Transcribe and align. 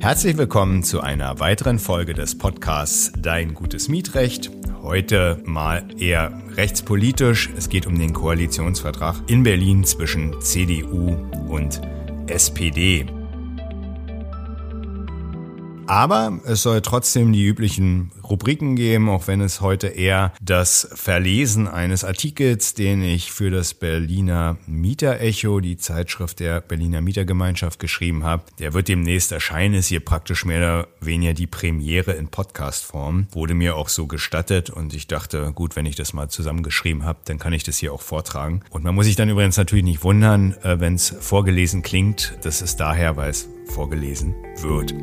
Herzlich 0.00 0.38
willkommen 0.38 0.82
zu 0.82 1.02
einer 1.02 1.40
weiteren 1.40 1.78
Folge 1.78 2.14
des 2.14 2.38
Podcasts 2.38 3.12
Dein 3.18 3.52
gutes 3.52 3.90
Mietrecht. 3.90 4.50
Heute 4.80 5.42
mal 5.44 5.84
eher 5.98 6.32
rechtspolitisch. 6.56 7.50
Es 7.54 7.68
geht 7.68 7.86
um 7.86 7.98
den 7.98 8.14
Koalitionsvertrag 8.14 9.16
in 9.26 9.42
Berlin 9.42 9.84
zwischen 9.84 10.40
CDU 10.40 11.18
und 11.48 11.82
SPD. 12.28 13.19
Aber 15.90 16.38
es 16.44 16.62
soll 16.62 16.82
trotzdem 16.82 17.32
die 17.32 17.44
üblichen 17.44 18.12
Rubriken 18.22 18.76
geben, 18.76 19.08
auch 19.08 19.26
wenn 19.26 19.40
es 19.40 19.60
heute 19.60 19.88
eher 19.88 20.32
das 20.40 20.88
Verlesen 20.94 21.66
eines 21.66 22.04
Artikels, 22.04 22.74
den 22.74 23.02
ich 23.02 23.32
für 23.32 23.50
das 23.50 23.74
Berliner 23.74 24.56
Mieterecho, 24.68 25.58
die 25.58 25.78
Zeitschrift 25.78 26.38
der 26.38 26.60
Berliner 26.60 27.00
Mietergemeinschaft, 27.00 27.80
geschrieben 27.80 28.22
habe. 28.22 28.44
Der 28.60 28.72
wird 28.72 28.86
demnächst 28.86 29.32
erscheinen, 29.32 29.74
ist 29.74 29.88
hier 29.88 29.98
praktisch 29.98 30.44
mehr 30.44 30.58
oder 30.58 30.88
weniger 31.00 31.34
die 31.34 31.48
Premiere 31.48 32.12
in 32.12 32.28
Podcastform. 32.28 33.26
Wurde 33.32 33.54
mir 33.54 33.74
auch 33.74 33.88
so 33.88 34.06
gestattet 34.06 34.70
und 34.70 34.94
ich 34.94 35.08
dachte, 35.08 35.50
gut, 35.52 35.74
wenn 35.74 35.86
ich 35.86 35.96
das 35.96 36.12
mal 36.12 36.28
zusammengeschrieben 36.28 37.04
habe, 37.04 37.18
dann 37.24 37.40
kann 37.40 37.52
ich 37.52 37.64
das 37.64 37.78
hier 37.78 37.92
auch 37.92 38.02
vortragen. 38.02 38.60
Und 38.70 38.84
man 38.84 38.94
muss 38.94 39.06
sich 39.06 39.16
dann 39.16 39.28
übrigens 39.28 39.56
natürlich 39.56 39.84
nicht 39.84 40.04
wundern, 40.04 40.54
äh, 40.62 40.78
wenn 40.78 40.94
es 40.94 41.16
vorgelesen 41.18 41.82
klingt. 41.82 42.38
Das 42.42 42.62
ist 42.62 42.78
daher, 42.78 43.16
weil 43.16 43.30
es 43.30 43.48
vorgelesen 43.66 44.36
wird. 44.62 44.94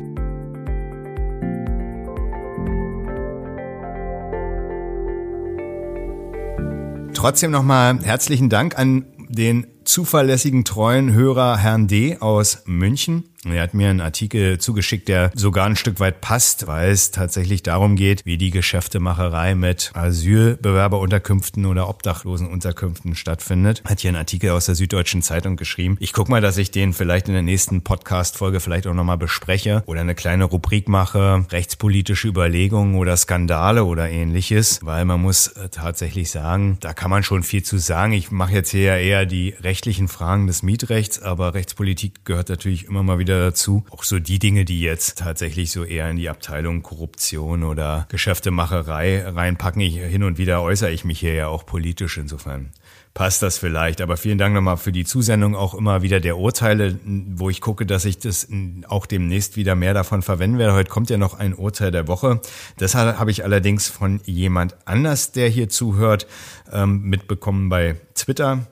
Trotzdem 7.18 7.50
nochmal 7.50 7.98
herzlichen 8.00 8.48
Dank 8.48 8.78
an 8.78 9.04
den 9.28 9.66
zuverlässigen, 9.82 10.64
treuen 10.64 11.12
Hörer 11.12 11.56
Herrn 11.56 11.88
D. 11.88 12.18
aus 12.20 12.62
München. 12.64 13.24
Er 13.44 13.62
hat 13.62 13.72
mir 13.72 13.88
einen 13.88 14.00
Artikel 14.00 14.58
zugeschickt, 14.58 15.06
der 15.06 15.30
sogar 15.34 15.66
ein 15.66 15.76
Stück 15.76 16.00
weit 16.00 16.20
passt, 16.20 16.66
weil 16.66 16.90
es 16.90 17.12
tatsächlich 17.12 17.62
darum 17.62 17.94
geht, 17.94 18.22
wie 18.24 18.36
die 18.36 18.50
Geschäftemacherei 18.50 19.54
mit 19.54 19.92
Asylbewerberunterkünften 19.94 21.64
oder 21.66 21.88
Obdachlosenunterkünften 21.88 23.14
stattfindet. 23.14 23.82
Hat 23.84 24.00
hier 24.00 24.08
einen 24.08 24.16
Artikel 24.16 24.50
aus 24.50 24.66
der 24.66 24.74
Süddeutschen 24.74 25.22
Zeitung 25.22 25.54
geschrieben. 25.54 25.96
Ich 26.00 26.12
guck 26.12 26.28
mal, 26.28 26.40
dass 26.40 26.58
ich 26.58 26.72
den 26.72 26.92
vielleicht 26.92 27.28
in 27.28 27.34
der 27.34 27.42
nächsten 27.42 27.82
Podcast-Folge 27.82 28.58
vielleicht 28.58 28.88
auch 28.88 28.94
nochmal 28.94 29.18
bespreche 29.18 29.84
oder 29.86 30.00
eine 30.00 30.16
kleine 30.16 30.44
Rubrik 30.44 30.88
mache, 30.88 31.46
rechtspolitische 31.52 32.26
Überlegungen 32.26 32.96
oder 32.96 33.16
Skandale 33.16 33.84
oder 33.84 34.10
ähnliches, 34.10 34.80
weil 34.82 35.04
man 35.04 35.22
muss 35.22 35.48
äh, 35.48 35.68
tatsächlich 35.68 36.32
sagen, 36.32 36.78
da 36.80 36.92
kann 36.92 37.10
man 37.10 37.22
schon 37.22 37.44
viel 37.44 37.62
zu 37.62 37.78
sagen. 37.78 38.14
Ich 38.14 38.32
mache 38.32 38.54
jetzt 38.54 38.70
hier 38.70 38.96
eher 38.96 39.26
die 39.26 39.54
rechtlichen 39.60 40.08
Fragen 40.08 40.48
des 40.48 40.64
Mietrechts, 40.64 41.22
aber 41.22 41.54
Rechtspolitik 41.54 42.24
gehört 42.24 42.48
natürlich 42.48 42.86
immer 42.86 43.04
mal 43.04 43.20
wieder 43.20 43.27
dazu. 43.28 43.84
Auch 43.90 44.04
so 44.04 44.18
die 44.18 44.38
Dinge, 44.38 44.64
die 44.64 44.80
jetzt 44.80 45.18
tatsächlich 45.18 45.70
so 45.70 45.84
eher 45.84 46.10
in 46.10 46.16
die 46.16 46.28
Abteilung 46.28 46.82
Korruption 46.82 47.62
oder 47.62 48.06
Geschäftemacherei 48.10 49.26
reinpacken. 49.28 49.82
Ich, 49.82 49.96
hin 49.96 50.22
und 50.24 50.38
wieder 50.38 50.62
äußere 50.62 50.90
ich 50.90 51.04
mich 51.04 51.20
hier 51.20 51.34
ja 51.34 51.48
auch 51.48 51.66
politisch 51.66 52.18
insofern 52.18 52.72
passt 53.18 53.42
das 53.42 53.58
vielleicht. 53.58 54.00
Aber 54.00 54.16
vielen 54.16 54.38
Dank 54.38 54.54
nochmal 54.54 54.76
für 54.76 54.92
die 54.92 55.04
Zusendung 55.04 55.56
auch 55.56 55.74
immer 55.74 56.02
wieder 56.02 56.20
der 56.20 56.38
Urteile, 56.38 56.98
wo 57.04 57.50
ich 57.50 57.60
gucke, 57.60 57.84
dass 57.84 58.04
ich 58.04 58.18
das 58.18 58.46
auch 58.86 59.06
demnächst 59.06 59.56
wieder 59.56 59.74
mehr 59.74 59.92
davon 59.92 60.22
verwenden 60.22 60.58
werde. 60.58 60.74
Heute 60.74 60.88
kommt 60.88 61.10
ja 61.10 61.18
noch 61.18 61.34
ein 61.34 61.52
Urteil 61.52 61.90
der 61.90 62.06
Woche. 62.06 62.40
Das 62.76 62.94
habe 62.94 63.30
ich 63.32 63.42
allerdings 63.42 63.88
von 63.88 64.20
jemand 64.24 64.76
anders, 64.84 65.32
der 65.32 65.48
hier 65.48 65.68
zuhört, 65.68 66.28
ähm, 66.72 67.02
mitbekommen 67.02 67.68
bei 67.68 67.96
Twitter. 68.14 68.66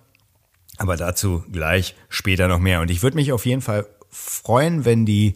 Aber 0.79 0.97
dazu 0.97 1.43
gleich 1.51 1.97
später 2.09 2.47
noch 2.47 2.61
mehr. 2.61 2.81
Und 2.81 2.91
ich 2.91 3.03
würde 3.03 3.17
mich 3.17 3.33
auf 3.33 3.47
jeden 3.47 3.63
Fall 3.63 3.87
freuen, 4.17 4.84
wenn 4.84 5.05
die 5.05 5.34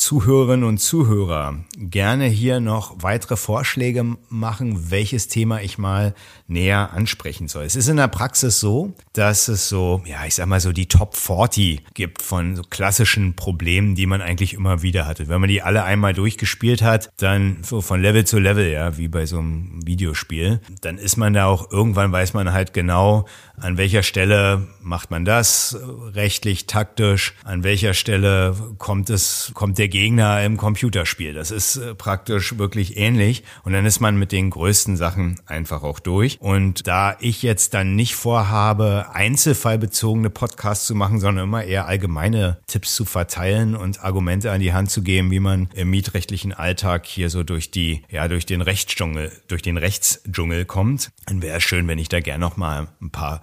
Zuhörerinnen 0.00 0.64
und 0.64 0.78
Zuhörer 0.78 1.62
gerne 1.76 2.24
hier 2.24 2.60
noch 2.60 3.02
weitere 3.02 3.36
Vorschläge 3.36 4.16
machen, 4.30 4.90
welches 4.90 5.28
Thema 5.28 5.60
ich 5.60 5.76
mal 5.76 6.14
näher 6.46 6.92
ansprechen 6.94 7.48
soll. 7.48 7.64
Es 7.64 7.76
ist 7.76 7.88
in 7.88 7.98
der 7.98 8.08
Praxis 8.08 8.60
so, 8.60 8.94
dass 9.12 9.48
es 9.48 9.68
so, 9.68 10.02
ja, 10.06 10.24
ich 10.24 10.36
sag 10.36 10.46
mal 10.46 10.60
so 10.60 10.72
die 10.72 10.86
Top 10.86 11.16
40 11.16 11.82
gibt 11.92 12.22
von 12.22 12.56
so 12.56 12.62
klassischen 12.62 13.36
Problemen, 13.36 13.94
die 13.94 14.06
man 14.06 14.22
eigentlich 14.22 14.54
immer 14.54 14.80
wieder 14.80 15.06
hatte. 15.06 15.28
Wenn 15.28 15.40
man 15.40 15.50
die 15.50 15.60
alle 15.60 15.84
einmal 15.84 16.14
durchgespielt 16.14 16.80
hat, 16.80 17.10
dann 17.18 17.58
so 17.62 17.82
von 17.82 18.00
Level 18.00 18.24
zu 18.24 18.38
Level, 18.38 18.70
ja, 18.70 18.96
wie 18.96 19.08
bei 19.08 19.26
so 19.26 19.38
einem 19.38 19.80
Videospiel, 19.84 20.60
dann 20.80 20.96
ist 20.96 21.18
man 21.18 21.34
da 21.34 21.44
auch, 21.44 21.70
irgendwann 21.70 22.10
weiß 22.10 22.32
man 22.32 22.54
halt 22.54 22.72
genau, 22.72 23.26
an 23.60 23.76
welcher 23.76 24.02
Stelle 24.02 24.66
macht 24.80 25.10
man 25.10 25.24
das 25.24 25.76
rechtlich, 26.14 26.66
taktisch, 26.66 27.34
an 27.44 27.62
welcher 27.62 27.94
Stelle 27.94 28.56
kommt 28.78 29.10
es, 29.10 29.52
kommt 29.54 29.78
der 29.78 29.88
Gegner 29.88 30.42
im 30.42 30.56
Computerspiel. 30.56 31.34
Das 31.34 31.50
ist 31.50 31.76
äh, 31.76 31.94
praktisch 31.94 32.58
wirklich 32.58 32.96
ähnlich. 32.96 33.44
Und 33.62 33.72
dann 33.72 33.86
ist 33.86 34.00
man 34.00 34.16
mit 34.16 34.32
den 34.32 34.50
größten 34.50 34.96
Sachen 34.96 35.40
einfach 35.46 35.82
auch 35.82 36.00
durch. 36.00 36.38
Und 36.40 36.86
da 36.86 37.16
ich 37.20 37.42
jetzt 37.42 37.74
dann 37.74 37.94
nicht 37.94 38.14
vorhabe, 38.14 39.06
einzelfallbezogene 39.12 40.30
Podcasts 40.30 40.86
zu 40.86 40.94
machen, 40.94 41.20
sondern 41.20 41.44
immer 41.44 41.64
eher 41.64 41.86
allgemeine 41.86 42.58
Tipps 42.66 42.94
zu 42.94 43.04
verteilen 43.04 43.76
und 43.76 44.02
Argumente 44.02 44.50
an 44.50 44.60
die 44.60 44.72
Hand 44.72 44.90
zu 44.90 45.02
geben, 45.02 45.30
wie 45.30 45.40
man 45.40 45.68
im 45.74 45.90
mietrechtlichen 45.90 46.52
Alltag 46.52 47.06
hier 47.06 47.30
so 47.30 47.42
durch 47.42 47.70
die, 47.70 48.02
ja, 48.10 48.28
durch 48.28 48.46
den 48.46 48.62
Rechtsdschungel, 48.62 49.32
durch 49.48 49.62
den 49.62 49.76
Rechtsdschungel 49.76 50.64
kommt, 50.64 51.10
dann 51.26 51.42
wäre 51.42 51.58
es 51.58 51.62
schön, 51.62 51.86
wenn 51.88 51.98
ich 51.98 52.08
da 52.08 52.20
gerne 52.20 52.40
noch 52.40 52.56
mal 52.56 52.88
ein 53.00 53.10
paar 53.10 53.42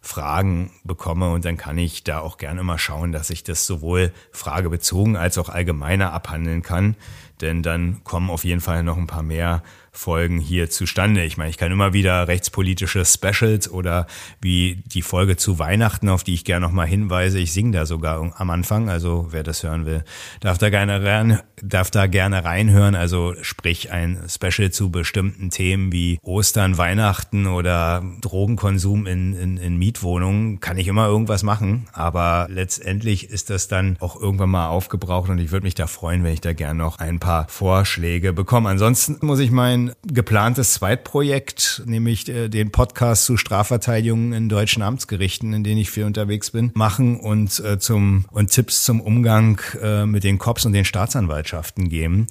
Fragen 0.00 0.70
bekomme 0.84 1.30
und 1.30 1.44
dann 1.44 1.56
kann 1.56 1.78
ich 1.78 2.04
da 2.04 2.20
auch 2.20 2.38
gerne 2.38 2.62
mal 2.62 2.78
schauen, 2.78 3.12
dass 3.12 3.30
ich 3.30 3.44
das 3.44 3.66
sowohl 3.66 4.12
fragebezogen 4.32 5.16
als 5.16 5.38
auch 5.38 5.48
allgemeiner 5.48 6.12
abhandeln 6.12 6.62
kann, 6.62 6.96
denn 7.40 7.62
dann 7.62 8.02
kommen 8.04 8.30
auf 8.30 8.44
jeden 8.44 8.60
Fall 8.60 8.82
noch 8.82 8.96
ein 8.96 9.06
paar 9.06 9.22
mehr 9.22 9.62
Folgen 9.98 10.38
hier 10.38 10.70
zustande. 10.70 11.24
Ich 11.24 11.36
meine, 11.36 11.50
ich 11.50 11.58
kann 11.58 11.72
immer 11.72 11.92
wieder 11.92 12.28
rechtspolitische 12.28 13.04
Specials 13.04 13.68
oder 13.70 14.06
wie 14.40 14.82
die 14.86 15.02
Folge 15.02 15.36
zu 15.36 15.58
Weihnachten, 15.58 16.08
auf 16.08 16.22
die 16.22 16.34
ich 16.34 16.44
gerne 16.44 16.64
nochmal 16.64 16.86
hinweise. 16.86 17.38
Ich 17.38 17.52
singe 17.52 17.72
da 17.72 17.84
sogar 17.84 18.32
am 18.38 18.50
Anfang, 18.50 18.88
also 18.88 19.26
wer 19.30 19.42
das 19.42 19.64
hören 19.64 19.86
will, 19.86 20.04
darf 20.40 20.56
da 20.56 20.70
gerne 20.70 21.02
rein, 21.04 21.40
darf 21.60 21.90
da 21.90 22.06
gerne 22.06 22.44
reinhören. 22.44 22.94
Also 22.94 23.34
sprich 23.42 23.90
ein 23.90 24.22
Special 24.28 24.70
zu 24.70 24.90
bestimmten 24.90 25.50
Themen 25.50 25.90
wie 25.90 26.18
Ostern, 26.22 26.78
Weihnachten 26.78 27.48
oder 27.48 28.04
Drogenkonsum 28.20 29.06
in, 29.06 29.34
in, 29.34 29.56
in 29.56 29.76
Mietwohnungen. 29.88 30.60
Kann 30.60 30.76
ich 30.76 30.86
immer 30.86 31.06
irgendwas 31.06 31.42
machen, 31.42 31.88
aber 31.94 32.46
letztendlich 32.50 33.30
ist 33.30 33.48
das 33.48 33.68
dann 33.68 33.96
auch 34.00 34.20
irgendwann 34.20 34.50
mal 34.50 34.68
aufgebraucht 34.68 35.30
und 35.30 35.38
ich 35.38 35.50
würde 35.50 35.64
mich 35.64 35.74
da 35.74 35.86
freuen, 35.86 36.24
wenn 36.24 36.34
ich 36.34 36.42
da 36.42 36.52
gerne 36.52 36.78
noch 36.78 36.98
ein 36.98 37.18
paar 37.18 37.48
Vorschläge 37.48 38.34
bekomme. 38.34 38.68
Ansonsten 38.68 39.16
muss 39.24 39.38
ich 39.38 39.50
mein 39.50 39.92
geplantes 40.06 40.74
Zweitprojekt, 40.74 41.82
nämlich 41.86 42.28
äh, 42.28 42.48
den 42.50 42.70
Podcast 42.70 43.24
zu 43.24 43.38
Strafverteidigungen 43.38 44.34
in 44.34 44.50
deutschen 44.50 44.82
Amtsgerichten, 44.82 45.54
in 45.54 45.64
denen 45.64 45.80
ich 45.80 45.90
viel 45.90 46.04
unterwegs 46.04 46.50
bin, 46.50 46.70
machen 46.74 47.18
und 47.18 47.58
äh, 47.60 47.78
zum 47.78 48.26
und 48.30 48.50
Tipps 48.50 48.84
zum 48.84 49.00
Umgang 49.00 49.58
äh, 49.82 50.04
mit 50.04 50.22
den 50.22 50.38
Cops 50.38 50.66
und 50.66 50.74
den 50.74 50.84
Staatsanwaltschaften 50.84 51.88
geben. 51.88 52.26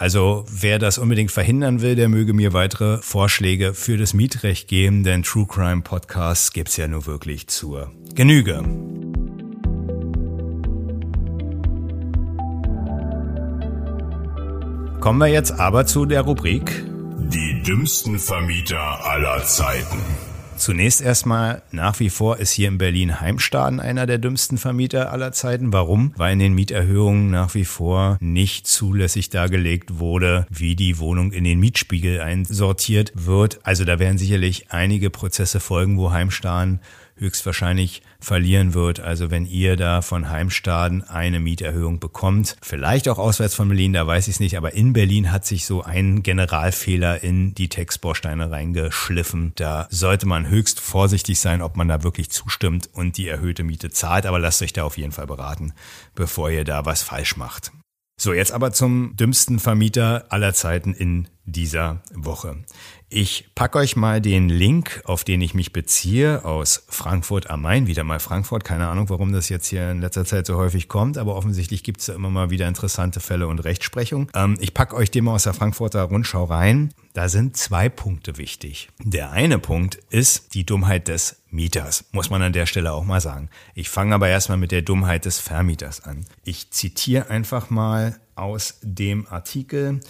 Also 0.00 0.46
wer 0.50 0.78
das 0.78 0.96
unbedingt 0.96 1.30
verhindern 1.30 1.82
will, 1.82 1.94
der 1.94 2.08
möge 2.08 2.32
mir 2.32 2.54
weitere 2.54 3.02
Vorschläge 3.02 3.74
für 3.74 3.98
das 3.98 4.14
Mietrecht 4.14 4.66
geben, 4.66 5.04
denn 5.04 5.22
True 5.22 5.46
Crime 5.46 5.82
Podcasts 5.82 6.54
gibt's 6.54 6.78
ja 6.78 6.88
nur 6.88 7.04
wirklich 7.04 7.48
zur 7.48 7.92
Genüge. 8.14 8.62
Kommen 15.00 15.18
wir 15.18 15.26
jetzt 15.26 15.52
aber 15.60 15.84
zu 15.84 16.06
der 16.06 16.22
Rubrik 16.22 16.82
Die 17.18 17.62
dümmsten 17.62 18.18
Vermieter 18.18 19.04
aller 19.04 19.44
Zeiten. 19.44 19.98
Zunächst 20.60 21.00
erstmal, 21.00 21.62
nach 21.72 22.00
wie 22.00 22.10
vor 22.10 22.36
ist 22.36 22.52
hier 22.52 22.68
in 22.68 22.76
Berlin 22.76 23.18
Heimstaden 23.18 23.80
einer 23.80 24.04
der 24.04 24.18
dümmsten 24.18 24.58
Vermieter 24.58 25.10
aller 25.10 25.32
Zeiten. 25.32 25.72
Warum? 25.72 26.12
Weil 26.18 26.34
in 26.34 26.38
den 26.38 26.52
Mieterhöhungen 26.52 27.30
nach 27.30 27.54
wie 27.54 27.64
vor 27.64 28.18
nicht 28.20 28.66
zulässig 28.66 29.30
dargelegt 29.30 29.98
wurde, 29.98 30.46
wie 30.50 30.76
die 30.76 30.98
Wohnung 30.98 31.32
in 31.32 31.44
den 31.44 31.60
Mietspiegel 31.60 32.20
einsortiert 32.20 33.12
wird. 33.14 33.60
Also 33.62 33.86
da 33.86 33.98
werden 33.98 34.18
sicherlich 34.18 34.66
einige 34.68 35.08
Prozesse 35.08 35.60
folgen, 35.60 35.96
wo 35.96 36.10
Heimstaden 36.10 36.80
höchstwahrscheinlich 37.20 38.02
verlieren 38.18 38.74
wird. 38.74 38.98
Also 38.98 39.30
wenn 39.30 39.46
ihr 39.46 39.76
da 39.76 40.02
von 40.02 40.28
Heimstaden 40.28 41.02
eine 41.04 41.38
Mieterhöhung 41.38 42.00
bekommt, 42.00 42.56
vielleicht 42.62 43.08
auch 43.08 43.18
auswärts 43.18 43.54
von 43.54 43.68
Berlin, 43.68 43.92
da 43.92 44.06
weiß 44.06 44.26
ich 44.28 44.34
es 44.34 44.40
nicht, 44.40 44.56
aber 44.56 44.72
in 44.72 44.92
Berlin 44.92 45.30
hat 45.30 45.46
sich 45.46 45.64
so 45.66 45.82
ein 45.82 46.22
Generalfehler 46.22 47.22
in 47.22 47.54
die 47.54 47.68
Textbausteine 47.68 48.50
reingeschliffen. 48.50 49.52
Da 49.54 49.86
sollte 49.90 50.26
man 50.26 50.48
höchst 50.48 50.80
vorsichtig 50.80 51.38
sein, 51.38 51.62
ob 51.62 51.76
man 51.76 51.88
da 51.88 52.02
wirklich 52.02 52.30
zustimmt 52.30 52.88
und 52.92 53.16
die 53.16 53.28
erhöhte 53.28 53.62
Miete 53.62 53.90
zahlt, 53.90 54.26
aber 54.26 54.38
lasst 54.38 54.62
euch 54.62 54.72
da 54.72 54.84
auf 54.84 54.98
jeden 54.98 55.12
Fall 55.12 55.26
beraten, 55.26 55.72
bevor 56.14 56.50
ihr 56.50 56.64
da 56.64 56.84
was 56.84 57.02
falsch 57.02 57.36
macht. 57.36 57.72
So, 58.22 58.34
jetzt 58.34 58.52
aber 58.52 58.70
zum 58.72 59.16
dümmsten 59.16 59.58
Vermieter 59.58 60.26
aller 60.28 60.52
Zeiten 60.52 60.92
in 60.92 61.28
dieser 61.46 62.02
Woche. 62.12 62.58
Ich 63.12 63.48
packe 63.56 63.78
euch 63.78 63.96
mal 63.96 64.20
den 64.20 64.48
Link, 64.48 65.02
auf 65.04 65.24
den 65.24 65.40
ich 65.40 65.52
mich 65.52 65.72
beziehe, 65.72 66.44
aus 66.44 66.84
Frankfurt 66.88 67.50
am 67.50 67.62
Main. 67.62 67.88
Wieder 67.88 68.04
mal 68.04 68.20
Frankfurt. 68.20 68.62
Keine 68.62 68.86
Ahnung, 68.86 69.08
warum 69.08 69.32
das 69.32 69.48
jetzt 69.48 69.66
hier 69.66 69.90
in 69.90 70.00
letzter 70.00 70.24
Zeit 70.24 70.46
so 70.46 70.56
häufig 70.56 70.86
kommt, 70.86 71.18
aber 71.18 71.34
offensichtlich 71.34 71.82
gibt 71.82 71.98
es 71.98 72.06
da 72.06 72.14
immer 72.14 72.30
mal 72.30 72.50
wieder 72.50 72.68
interessante 72.68 73.18
Fälle 73.18 73.48
und 73.48 73.58
Rechtsprechung. 73.64 74.30
Ähm, 74.32 74.56
ich 74.60 74.74
packe 74.74 74.94
euch 74.94 75.10
den 75.10 75.24
mal 75.24 75.34
aus 75.34 75.42
der 75.42 75.54
Frankfurter 75.54 76.04
Rundschau 76.04 76.44
rein. 76.44 76.94
Da 77.12 77.28
sind 77.28 77.56
zwei 77.56 77.88
Punkte 77.88 78.38
wichtig. 78.38 78.90
Der 79.00 79.32
eine 79.32 79.58
Punkt 79.58 79.98
ist 80.10 80.54
die 80.54 80.64
Dummheit 80.64 81.08
des 81.08 81.42
Mieters, 81.50 82.04
muss 82.12 82.30
man 82.30 82.42
an 82.42 82.52
der 82.52 82.66
Stelle 82.66 82.92
auch 82.92 83.02
mal 83.02 83.20
sagen. 83.20 83.48
Ich 83.74 83.88
fange 83.88 84.14
aber 84.14 84.28
erstmal 84.28 84.58
mit 84.58 84.70
der 84.70 84.82
Dummheit 84.82 85.24
des 85.24 85.40
Vermieters 85.40 86.04
an. 86.04 86.26
Ich 86.44 86.70
zitiere 86.70 87.28
einfach 87.28 87.70
mal 87.70 88.20
aus 88.36 88.78
dem 88.82 89.26
Artikel 89.26 90.00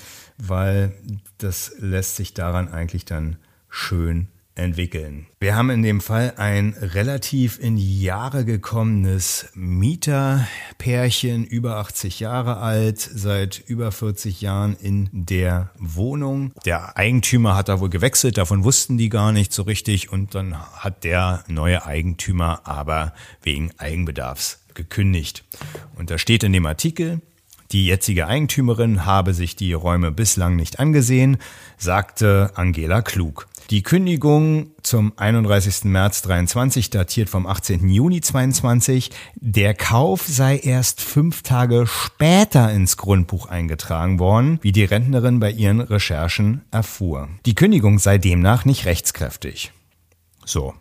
weil 0.42 0.92
das 1.38 1.72
lässt 1.78 2.16
sich 2.16 2.34
daran 2.34 2.69
eigentlich 2.69 3.04
dann 3.04 3.37
schön 3.69 4.28
entwickeln. 4.60 5.26
Wir 5.38 5.56
haben 5.56 5.70
in 5.70 5.82
dem 5.82 6.00
Fall 6.00 6.34
ein 6.37 6.75
relativ 6.81 7.58
in 7.58 7.76
die 7.76 8.02
Jahre 8.02 8.44
gekommenes 8.44 9.48
Mieterpärchen, 9.54 11.44
über 11.44 11.76
80 11.76 12.20
Jahre 12.20 12.58
alt, 12.58 12.98
seit 12.98 13.58
über 13.66 13.90
40 13.90 14.40
Jahren 14.40 14.76
in 14.76 15.08
der 15.12 15.70
Wohnung. 15.78 16.52
Der 16.64 16.96
Eigentümer 16.96 17.56
hat 17.56 17.69
da 17.69 17.81
wohl 17.81 17.90
gewechselt, 17.90 18.38
davon 18.38 18.64
wussten 18.64 18.98
die 18.98 19.08
gar 19.08 19.32
nicht 19.32 19.52
so 19.52 19.62
richtig 19.62 20.12
und 20.12 20.34
dann 20.34 20.56
hat 20.56 21.04
der 21.04 21.44
neue 21.48 21.87
Eigentümer 21.87 22.60
aber 22.64 23.14
wegen 23.42 23.70
Eigenbedarfs 23.78 24.60
gekündigt. 24.75 25.44
Und 25.96 26.10
da 26.10 26.19
steht 26.19 26.42
in 26.42 26.52
dem 26.52 26.66
Artikel, 26.66 27.20
die 27.72 27.87
jetzige 27.87 28.26
Eigentümerin 28.26 29.06
habe 29.06 29.34
sich 29.34 29.56
die 29.56 29.72
Räume 29.72 30.11
bislang 30.11 30.56
nicht 30.56 30.81
angesehen, 30.81 31.38
sagte 31.78 32.50
Angela 32.55 33.02
Klug. 33.02 33.46
Die 33.70 33.84
Kündigung 33.84 34.70
zum 34.82 35.12
31. 35.17 35.84
März 35.84 36.22
23 36.22 36.90
datiert 36.90 37.28
vom 37.28 37.46
18. 37.46 37.88
Juni 37.88 38.20
22. 38.20 39.11
Der 39.37 39.75
Kauf 39.75 40.26
sei 40.26 40.58
erst 40.58 41.00
fünf 41.00 41.43
Tage 41.43 41.87
später 41.87 42.72
ins 42.72 42.96
Grundbuch 42.96 43.46
eingetragen 43.46 44.19
worden, 44.19 44.58
wie 44.62 44.73
die 44.73 44.84
Rentnerin 44.84 45.38
bei 45.38 45.52
ihren 45.52 45.81
Recherchen 45.81 46.62
erfuhr. 46.73 47.28
Die 47.46 47.55
Kündigung 47.55 48.00
sei 48.00 48.19
demnach 48.19 48.64
nicht 48.64 48.87
rechtskräftig. 48.87 49.73
So, 50.44 50.75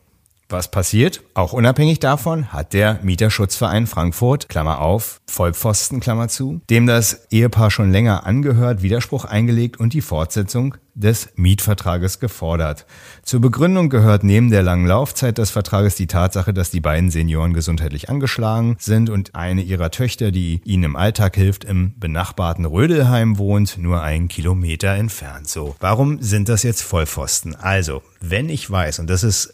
was 0.49 0.71
passiert? 0.71 1.21
Auch 1.35 1.53
unabhängig 1.53 1.99
davon 1.99 2.51
hat 2.51 2.73
der 2.73 2.99
Mieterschutzverein 3.03 3.87
Frankfurt, 3.87 4.49
Klammer 4.49 4.81
auf, 4.81 5.21
Vollpfosten, 5.27 5.99
Klammer 5.99 6.27
zu, 6.27 6.61
dem 6.69 6.87
das 6.87 7.27
Ehepaar 7.29 7.71
schon 7.71 7.91
länger 7.91 8.25
angehört, 8.25 8.81
Widerspruch 8.81 9.25
eingelegt 9.25 9.79
und 9.79 9.93
die 9.93 10.01
Fortsetzung 10.01 10.75
des 10.95 11.29
Mietvertrages 11.35 12.19
gefordert. 12.19 12.85
Zur 13.23 13.39
Begründung 13.39 13.89
gehört 13.89 14.23
neben 14.23 14.49
der 14.49 14.63
langen 14.63 14.85
Laufzeit 14.85 15.37
des 15.37 15.49
Vertrages 15.49 15.95
die 15.95 16.07
Tatsache, 16.07 16.53
dass 16.53 16.71
die 16.71 16.81
beiden 16.81 17.09
Senioren 17.09 17.53
gesundheitlich 17.53 18.09
angeschlagen 18.09 18.75
sind 18.79 19.09
und 19.09 19.35
eine 19.35 19.61
ihrer 19.61 19.91
Töchter, 19.91 20.31
die 20.31 20.61
ihnen 20.65 20.83
im 20.83 20.95
Alltag 20.95 21.35
hilft, 21.35 21.63
im 21.63 21.97
benachbarten 21.99 22.65
Rödelheim 22.65 23.37
wohnt, 23.37 23.77
nur 23.77 24.01
einen 24.01 24.27
Kilometer 24.27 24.89
entfernt. 24.89 25.47
So, 25.47 25.75
warum 25.79 26.21
sind 26.21 26.49
das 26.49 26.63
jetzt 26.63 26.81
Vollpfosten? 26.81 27.55
Also, 27.55 28.01
wenn 28.19 28.49
ich 28.49 28.69
weiß, 28.69 28.99
und 28.99 29.09
das 29.09 29.23
ist 29.23 29.53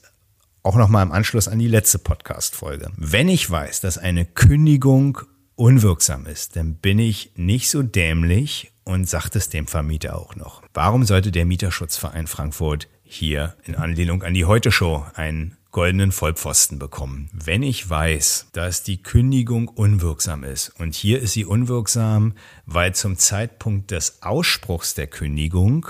auch 0.65 0.75
nochmal 0.75 1.06
im 1.06 1.12
Anschluss 1.12 1.47
an 1.47 1.59
die 1.59 1.67
letzte 1.67 2.00
Podcast-Folge. 2.00 2.91
Wenn 2.97 3.29
ich 3.29 3.50
weiß, 3.50 3.81
dass 3.81 3.97
eine 3.97 4.25
Kündigung 4.25 5.19
unwirksam 5.56 6.25
ist, 6.25 6.56
dann 6.56 6.75
bin 6.75 6.97
ich 6.97 7.31
nicht 7.35 7.69
so 7.69 7.83
dämlich 7.83 8.71
und 8.83 9.07
sagt 9.07 9.35
es 9.35 9.50
dem 9.50 9.67
Vermieter 9.67 10.17
auch 10.17 10.35
noch. 10.35 10.63
Warum 10.73 11.03
sollte 11.06 11.31
der 11.31 11.45
Mieterschutzverein 11.45 12.27
Frankfurt 12.27 12.88
hier 13.03 13.56
in 13.63 13.75
Anlehnung 13.75 14.23
an 14.23 14.33
die 14.33 14.45
Heute-Show 14.45 15.06
einen 15.13 15.56
goldenen 15.71 16.13
Vollpfosten 16.13 16.79
bekommen. 16.79 17.29
Wenn 17.33 17.62
ich 17.62 17.89
weiß, 17.89 18.47
dass 18.53 18.83
die 18.83 19.03
Kündigung 19.03 19.67
unwirksam 19.67 20.45
ist 20.45 20.69
und 20.79 20.95
hier 20.95 21.19
ist 21.19 21.33
sie 21.33 21.44
unwirksam, 21.44 22.33
weil 22.65 22.95
zum 22.95 23.17
Zeitpunkt 23.17 23.91
des 23.91 24.23
Ausspruchs 24.23 24.94
der 24.94 25.07
Kündigung 25.07 25.88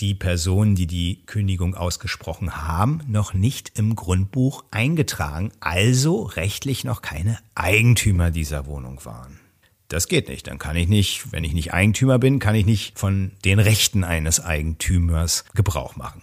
die 0.00 0.14
Personen, 0.14 0.74
die 0.74 0.86
die 0.86 1.22
Kündigung 1.26 1.74
ausgesprochen 1.74 2.56
haben, 2.56 3.02
noch 3.06 3.34
nicht 3.34 3.78
im 3.78 3.94
Grundbuch 3.96 4.64
eingetragen, 4.70 5.52
also 5.60 6.22
rechtlich 6.22 6.84
noch 6.84 7.02
keine 7.02 7.38
Eigentümer 7.54 8.30
dieser 8.30 8.66
Wohnung 8.66 9.04
waren. 9.04 9.40
Das 9.88 10.06
geht 10.06 10.28
nicht. 10.28 10.46
Dann 10.46 10.58
kann 10.58 10.76
ich 10.76 10.88
nicht, 10.88 11.32
wenn 11.32 11.44
ich 11.44 11.52
nicht 11.52 11.74
Eigentümer 11.74 12.18
bin, 12.18 12.38
kann 12.38 12.54
ich 12.54 12.64
nicht 12.64 12.98
von 12.98 13.32
den 13.44 13.58
Rechten 13.58 14.04
eines 14.04 14.40
Eigentümers 14.40 15.44
Gebrauch 15.54 15.96
machen. 15.96 16.22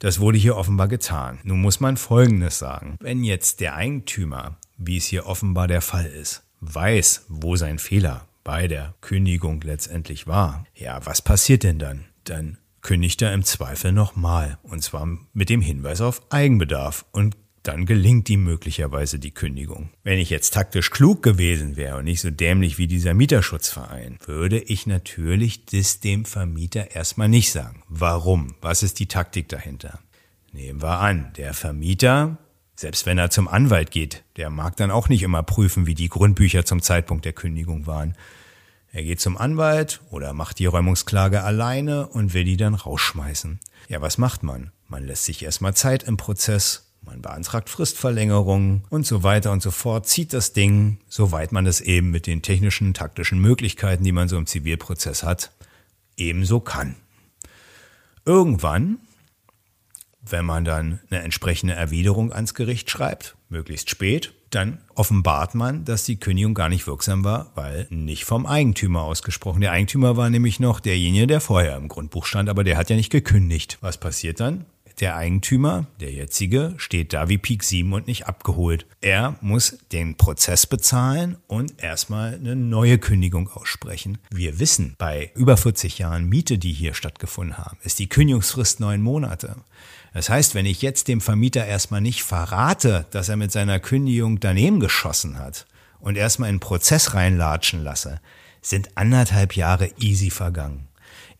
Das 0.00 0.20
wurde 0.20 0.38
hier 0.38 0.56
offenbar 0.56 0.88
getan. 0.88 1.38
Nun 1.44 1.60
muss 1.60 1.80
man 1.80 1.96
Folgendes 1.96 2.58
sagen. 2.58 2.96
Wenn 3.00 3.24
jetzt 3.24 3.60
der 3.60 3.74
Eigentümer, 3.74 4.58
wie 4.76 4.96
es 4.96 5.06
hier 5.06 5.26
offenbar 5.26 5.68
der 5.68 5.80
Fall 5.80 6.06
ist, 6.06 6.42
weiß, 6.60 7.26
wo 7.28 7.56
sein 7.56 7.78
Fehler 7.78 8.28
bei 8.44 8.68
der 8.68 8.94
Kündigung 9.00 9.60
letztendlich 9.60 10.26
war, 10.26 10.64
ja, 10.74 11.04
was 11.04 11.22
passiert 11.22 11.62
denn 11.62 11.78
dann? 11.78 12.04
Dann 12.24 12.58
kündigt 12.88 13.20
er 13.20 13.34
im 13.34 13.44
Zweifel 13.44 13.92
nochmal, 13.92 14.56
und 14.62 14.82
zwar 14.82 15.06
mit 15.34 15.50
dem 15.50 15.60
Hinweis 15.60 16.00
auf 16.00 16.22
Eigenbedarf 16.32 17.04
und 17.12 17.36
dann 17.62 17.84
gelingt 17.84 18.30
ihm 18.30 18.44
möglicherweise 18.44 19.18
die 19.18 19.30
Kündigung. 19.30 19.90
Wenn 20.04 20.18
ich 20.18 20.30
jetzt 20.30 20.54
taktisch 20.54 20.90
klug 20.90 21.22
gewesen 21.22 21.76
wäre 21.76 21.98
und 21.98 22.06
nicht 22.06 22.22
so 22.22 22.30
dämlich 22.30 22.78
wie 22.78 22.86
dieser 22.86 23.12
Mieterschutzverein, 23.12 24.16
würde 24.24 24.58
ich 24.58 24.86
natürlich 24.86 25.66
das 25.66 26.00
dem 26.00 26.24
Vermieter 26.24 26.92
erstmal 26.92 27.28
nicht 27.28 27.52
sagen. 27.52 27.82
Warum? 27.88 28.54
Was 28.62 28.82
ist 28.82 29.00
die 29.00 29.06
Taktik 29.06 29.50
dahinter? 29.50 29.98
Nehmen 30.52 30.80
wir 30.80 30.98
an, 30.98 31.34
der 31.36 31.52
Vermieter, 31.52 32.38
selbst 32.74 33.04
wenn 33.04 33.18
er 33.18 33.28
zum 33.28 33.48
Anwalt 33.48 33.90
geht, 33.90 34.24
der 34.38 34.48
mag 34.48 34.78
dann 34.78 34.90
auch 34.90 35.10
nicht 35.10 35.24
immer 35.24 35.42
prüfen, 35.42 35.84
wie 35.84 35.94
die 35.94 36.08
Grundbücher 36.08 36.64
zum 36.64 36.80
Zeitpunkt 36.80 37.26
der 37.26 37.34
Kündigung 37.34 37.86
waren. 37.86 38.14
Er 38.90 39.02
geht 39.02 39.20
zum 39.20 39.36
Anwalt 39.36 40.00
oder 40.10 40.32
macht 40.32 40.58
die 40.58 40.66
Räumungsklage 40.66 41.42
alleine 41.42 42.06
und 42.06 42.32
will 42.32 42.44
die 42.44 42.56
dann 42.56 42.74
rausschmeißen. 42.74 43.60
Ja, 43.88 44.00
was 44.00 44.18
macht 44.18 44.42
man? 44.42 44.72
Man 44.88 45.04
lässt 45.06 45.24
sich 45.24 45.42
erstmal 45.42 45.74
Zeit 45.74 46.02
im 46.02 46.16
Prozess, 46.16 46.90
man 47.02 47.22
beantragt 47.22 47.68
Fristverlängerungen 47.68 48.84
und 48.88 49.06
so 49.06 49.22
weiter 49.22 49.52
und 49.52 49.62
so 49.62 49.70
fort, 49.70 50.06
zieht 50.06 50.32
das 50.32 50.52
Ding, 50.52 50.98
soweit 51.08 51.52
man 51.52 51.66
es 51.66 51.80
eben 51.80 52.10
mit 52.10 52.26
den 52.26 52.42
technischen, 52.42 52.94
taktischen 52.94 53.38
Möglichkeiten, 53.40 54.04
die 54.04 54.12
man 54.12 54.28
so 54.28 54.36
im 54.36 54.46
Zivilprozess 54.46 55.22
hat, 55.22 55.52
ebenso 56.16 56.60
kann. 56.60 56.96
Irgendwann, 58.24 58.98
wenn 60.20 60.44
man 60.44 60.64
dann 60.64 61.00
eine 61.10 61.22
entsprechende 61.22 61.74
Erwiderung 61.74 62.32
ans 62.32 62.54
Gericht 62.54 62.90
schreibt, 62.90 63.36
möglichst 63.48 63.90
spät, 63.90 64.32
dann 64.50 64.78
offenbart 64.94 65.54
man, 65.54 65.84
dass 65.84 66.04
die 66.04 66.18
Kündigung 66.18 66.54
gar 66.54 66.68
nicht 66.68 66.86
wirksam 66.86 67.24
war, 67.24 67.52
weil 67.54 67.86
nicht 67.90 68.24
vom 68.24 68.46
Eigentümer 68.46 69.02
ausgesprochen. 69.02 69.60
Der 69.60 69.72
Eigentümer 69.72 70.16
war 70.16 70.30
nämlich 70.30 70.60
noch 70.60 70.80
derjenige, 70.80 71.26
der 71.26 71.40
vorher 71.40 71.76
im 71.76 71.88
Grundbuch 71.88 72.26
stand, 72.26 72.48
aber 72.48 72.64
der 72.64 72.76
hat 72.76 72.90
ja 72.90 72.96
nicht 72.96 73.10
gekündigt. 73.10 73.78
Was 73.80 73.98
passiert 73.98 74.40
dann? 74.40 74.64
Der 75.00 75.14
Eigentümer, 75.14 75.86
der 76.00 76.10
jetzige, 76.10 76.74
steht 76.76 77.12
da 77.12 77.28
wie 77.28 77.38
Peak 77.38 77.62
7 77.62 77.92
und 77.92 78.08
nicht 78.08 78.26
abgeholt. 78.26 78.84
Er 79.00 79.36
muss 79.40 79.78
den 79.92 80.16
Prozess 80.16 80.66
bezahlen 80.66 81.36
und 81.46 81.80
erstmal 81.80 82.34
eine 82.34 82.56
neue 82.56 82.98
Kündigung 82.98 83.48
aussprechen. 83.48 84.18
Wir 84.30 84.58
wissen, 84.58 84.96
bei 84.98 85.30
über 85.36 85.56
40 85.56 85.98
Jahren 85.98 86.28
Miete, 86.28 86.58
die 86.58 86.72
hier 86.72 86.94
stattgefunden 86.94 87.58
haben, 87.58 87.78
ist 87.84 88.00
die 88.00 88.08
Kündigungsfrist 88.08 88.80
neun 88.80 89.00
Monate. 89.00 89.54
Das 90.14 90.30
heißt, 90.30 90.56
wenn 90.56 90.66
ich 90.66 90.82
jetzt 90.82 91.06
dem 91.06 91.20
Vermieter 91.20 91.64
erstmal 91.64 92.00
nicht 92.00 92.24
verrate, 92.24 93.06
dass 93.12 93.28
er 93.28 93.36
mit 93.36 93.52
seiner 93.52 93.78
Kündigung 93.78 94.40
daneben 94.40 94.80
geschossen 94.80 95.38
hat 95.38 95.66
und 96.00 96.16
erstmal 96.16 96.50
in 96.50 96.58
Prozess 96.58 97.14
reinlatschen 97.14 97.84
lasse, 97.84 98.20
sind 98.62 98.96
anderthalb 98.96 99.54
Jahre 99.54 99.92
easy 100.00 100.30
vergangen. 100.30 100.87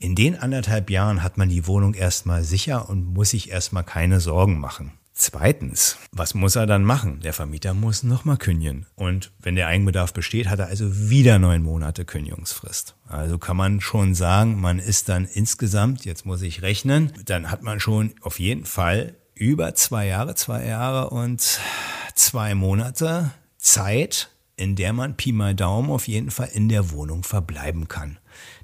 In 0.01 0.15
den 0.15 0.37
anderthalb 0.37 0.91
Jahren 0.91 1.25
hat 1.25 1.39
man 1.39 1.49
die 1.49 1.67
Wohnung 1.67 1.95
erstmal 1.95 2.45
sicher 2.45 2.89
und 2.89 3.15
muss 3.15 3.31
sich 3.31 3.51
erstmal 3.51 3.83
keine 3.83 4.21
Sorgen 4.21 4.61
machen. 4.61 4.93
Zweitens, 5.13 5.99
was 6.13 6.35
muss 6.35 6.55
er 6.55 6.67
dann 6.67 6.85
machen? 6.85 7.19
Der 7.19 7.33
Vermieter 7.33 7.75
muss 7.75 8.05
nochmal 8.05 8.37
kündigen. 8.37 8.87
Und 8.95 9.33
wenn 9.41 9.57
der 9.57 9.67
Eigenbedarf 9.67 10.13
besteht, 10.13 10.49
hat 10.49 10.61
er 10.61 10.69
also 10.69 11.11
wieder 11.11 11.41
neun 11.41 11.65
Monate 11.65 12.05
Kündigungsfrist. 12.05 12.95
Also 13.09 13.39
kann 13.39 13.57
man 13.57 13.81
schon 13.81 14.15
sagen, 14.15 14.61
man 14.61 14.79
ist 14.79 15.09
dann 15.09 15.25
insgesamt, 15.25 16.05
jetzt 16.05 16.25
muss 16.25 16.43
ich 16.43 16.63
rechnen, 16.63 17.13
dann 17.25 17.51
hat 17.51 17.65
man 17.65 17.81
schon 17.81 18.15
auf 18.21 18.39
jeden 18.39 18.67
Fall 18.67 19.17
über 19.35 19.75
zwei 19.75 20.07
Jahre, 20.07 20.37
zwei 20.37 20.65
Jahre 20.65 21.11
und 21.11 21.59
zwei 22.15 22.55
Monate 22.55 23.33
Zeit, 23.57 24.31
in 24.55 24.77
der 24.77 24.93
man 24.93 25.17
Pi 25.17 25.33
mal 25.33 25.57
Daumen 25.57 25.91
auf 25.91 26.07
jeden 26.07 26.31
Fall 26.31 26.51
in 26.53 26.69
der 26.69 26.93
Wohnung 26.93 27.25
verbleiben 27.25 27.89
kann. 27.89 28.19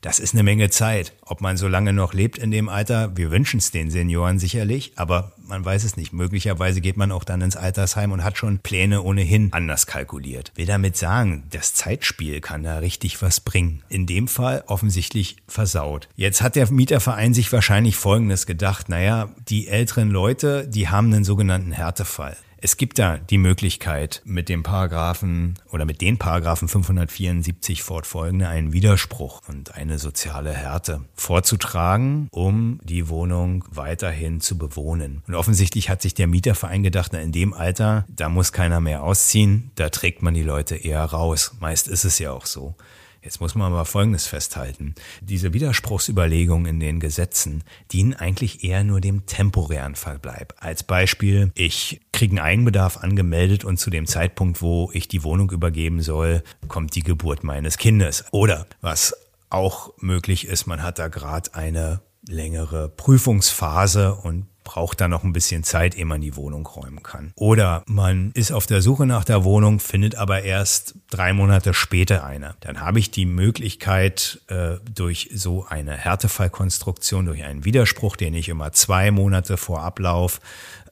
Das 0.04 0.18
ist 0.18 0.34
eine 0.34 0.42
Menge 0.42 0.68
Zeit. 0.68 1.14
Ob 1.22 1.40
man 1.40 1.56
so 1.56 1.66
lange 1.66 1.94
noch 1.94 2.12
lebt 2.12 2.36
in 2.36 2.50
dem 2.50 2.68
Alter, 2.68 3.16
wir 3.16 3.30
wünschen 3.30 3.56
es 3.56 3.70
den 3.70 3.90
Senioren 3.90 4.38
sicherlich, 4.38 4.92
aber 4.96 5.32
man 5.38 5.64
weiß 5.64 5.82
es 5.82 5.96
nicht. 5.96 6.12
Möglicherweise 6.12 6.82
geht 6.82 6.98
man 6.98 7.10
auch 7.10 7.24
dann 7.24 7.40
ins 7.40 7.56
Altersheim 7.56 8.12
und 8.12 8.22
hat 8.22 8.36
schon 8.36 8.58
Pläne 8.58 9.00
ohnehin 9.00 9.50
anders 9.54 9.86
kalkuliert. 9.86 10.52
Will 10.56 10.66
damit 10.66 10.98
sagen, 10.98 11.44
das 11.52 11.72
Zeitspiel 11.72 12.42
kann 12.42 12.64
da 12.64 12.80
richtig 12.80 13.22
was 13.22 13.40
bringen. 13.40 13.82
In 13.88 14.04
dem 14.04 14.28
Fall 14.28 14.62
offensichtlich 14.66 15.38
versaut. 15.48 16.10
Jetzt 16.16 16.42
hat 16.42 16.56
der 16.56 16.70
Mieterverein 16.70 17.32
sich 17.32 17.50
wahrscheinlich 17.50 17.96
Folgendes 17.96 18.44
gedacht. 18.44 18.90
Naja, 18.90 19.30
die 19.48 19.68
älteren 19.68 20.10
Leute, 20.10 20.68
die 20.68 20.90
haben 20.90 21.14
einen 21.14 21.24
sogenannten 21.24 21.72
Härtefall. 21.72 22.36
Es 22.64 22.78
gibt 22.78 22.98
da 22.98 23.18
die 23.18 23.36
Möglichkeit, 23.36 24.22
mit 24.24 24.48
dem 24.48 24.62
Paragraphen 24.62 25.58
oder 25.70 25.84
mit 25.84 26.00
den 26.00 26.16
Paragraphen 26.16 26.66
574 26.66 27.82
fortfolgende 27.82 28.48
einen 28.48 28.72
Widerspruch 28.72 29.42
und 29.46 29.74
eine 29.74 29.98
soziale 29.98 30.50
Härte 30.50 31.04
vorzutragen, 31.14 32.28
um 32.30 32.80
die 32.82 33.10
Wohnung 33.10 33.66
weiterhin 33.70 34.40
zu 34.40 34.56
bewohnen. 34.56 35.22
Und 35.26 35.34
offensichtlich 35.34 35.90
hat 35.90 36.00
sich 36.00 36.14
der 36.14 36.26
Mieterverein 36.26 36.82
gedacht, 36.82 37.10
na, 37.12 37.20
in 37.20 37.32
dem 37.32 37.52
Alter, 37.52 38.06
da 38.08 38.30
muss 38.30 38.50
keiner 38.50 38.80
mehr 38.80 39.02
ausziehen, 39.02 39.70
da 39.74 39.90
trägt 39.90 40.22
man 40.22 40.32
die 40.32 40.42
Leute 40.42 40.74
eher 40.74 41.04
raus. 41.04 41.54
Meist 41.60 41.86
ist 41.86 42.06
es 42.06 42.18
ja 42.18 42.32
auch 42.32 42.46
so. 42.46 42.74
Jetzt 43.24 43.40
muss 43.40 43.54
man 43.54 43.72
aber 43.72 43.86
Folgendes 43.86 44.26
festhalten. 44.26 44.94
Diese 45.22 45.54
Widerspruchsüberlegungen 45.54 46.66
in 46.66 46.78
den 46.78 47.00
Gesetzen 47.00 47.64
dienen 47.90 48.12
eigentlich 48.12 48.62
eher 48.64 48.84
nur 48.84 49.00
dem 49.00 49.24
temporären 49.24 49.94
Verbleib. 49.94 50.54
Als 50.58 50.82
Beispiel, 50.82 51.50
ich 51.54 52.02
kriege 52.12 52.32
einen 52.32 52.44
Eigenbedarf 52.44 52.98
angemeldet 52.98 53.64
und 53.64 53.78
zu 53.78 53.88
dem 53.88 54.06
Zeitpunkt, 54.06 54.60
wo 54.60 54.90
ich 54.92 55.08
die 55.08 55.24
Wohnung 55.24 55.50
übergeben 55.50 56.02
soll, 56.02 56.42
kommt 56.68 56.94
die 56.96 57.02
Geburt 57.02 57.44
meines 57.44 57.78
Kindes. 57.78 58.26
Oder 58.30 58.66
was 58.82 59.16
auch 59.48 59.94
möglich 60.00 60.46
ist, 60.46 60.66
man 60.66 60.82
hat 60.82 60.98
da 60.98 61.08
gerade 61.08 61.54
eine 61.54 62.02
längere 62.28 62.90
Prüfungsphase 62.90 64.14
und 64.14 64.46
braucht 64.64 65.00
da 65.00 65.08
noch 65.08 65.22
ein 65.22 65.32
bisschen 65.32 65.62
Zeit, 65.62 65.94
ehe 65.94 66.06
man 66.06 66.20
die 66.20 66.36
Wohnung 66.36 66.66
räumen 66.66 67.02
kann. 67.02 67.32
Oder 67.36 67.84
man 67.86 68.32
ist 68.32 68.50
auf 68.50 68.66
der 68.66 68.82
Suche 68.82 69.06
nach 69.06 69.24
der 69.24 69.44
Wohnung, 69.44 69.78
findet 69.78 70.16
aber 70.16 70.42
erst 70.42 70.94
drei 71.10 71.32
Monate 71.32 71.74
später 71.74 72.24
eine. 72.24 72.54
Dann 72.60 72.80
habe 72.80 72.98
ich 72.98 73.10
die 73.10 73.26
Möglichkeit, 73.26 74.40
äh, 74.48 74.76
durch 74.92 75.30
so 75.32 75.66
eine 75.68 75.96
Härtefallkonstruktion, 75.96 77.26
durch 77.26 77.44
einen 77.44 77.64
Widerspruch, 77.64 78.16
den 78.16 78.34
ich 78.34 78.48
immer 78.48 78.72
zwei 78.72 79.10
Monate 79.10 79.56
vor 79.56 79.82
Ablauf 79.82 80.40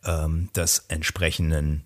ähm, 0.04 0.50
des 0.54 0.84
entsprechenden 0.88 1.84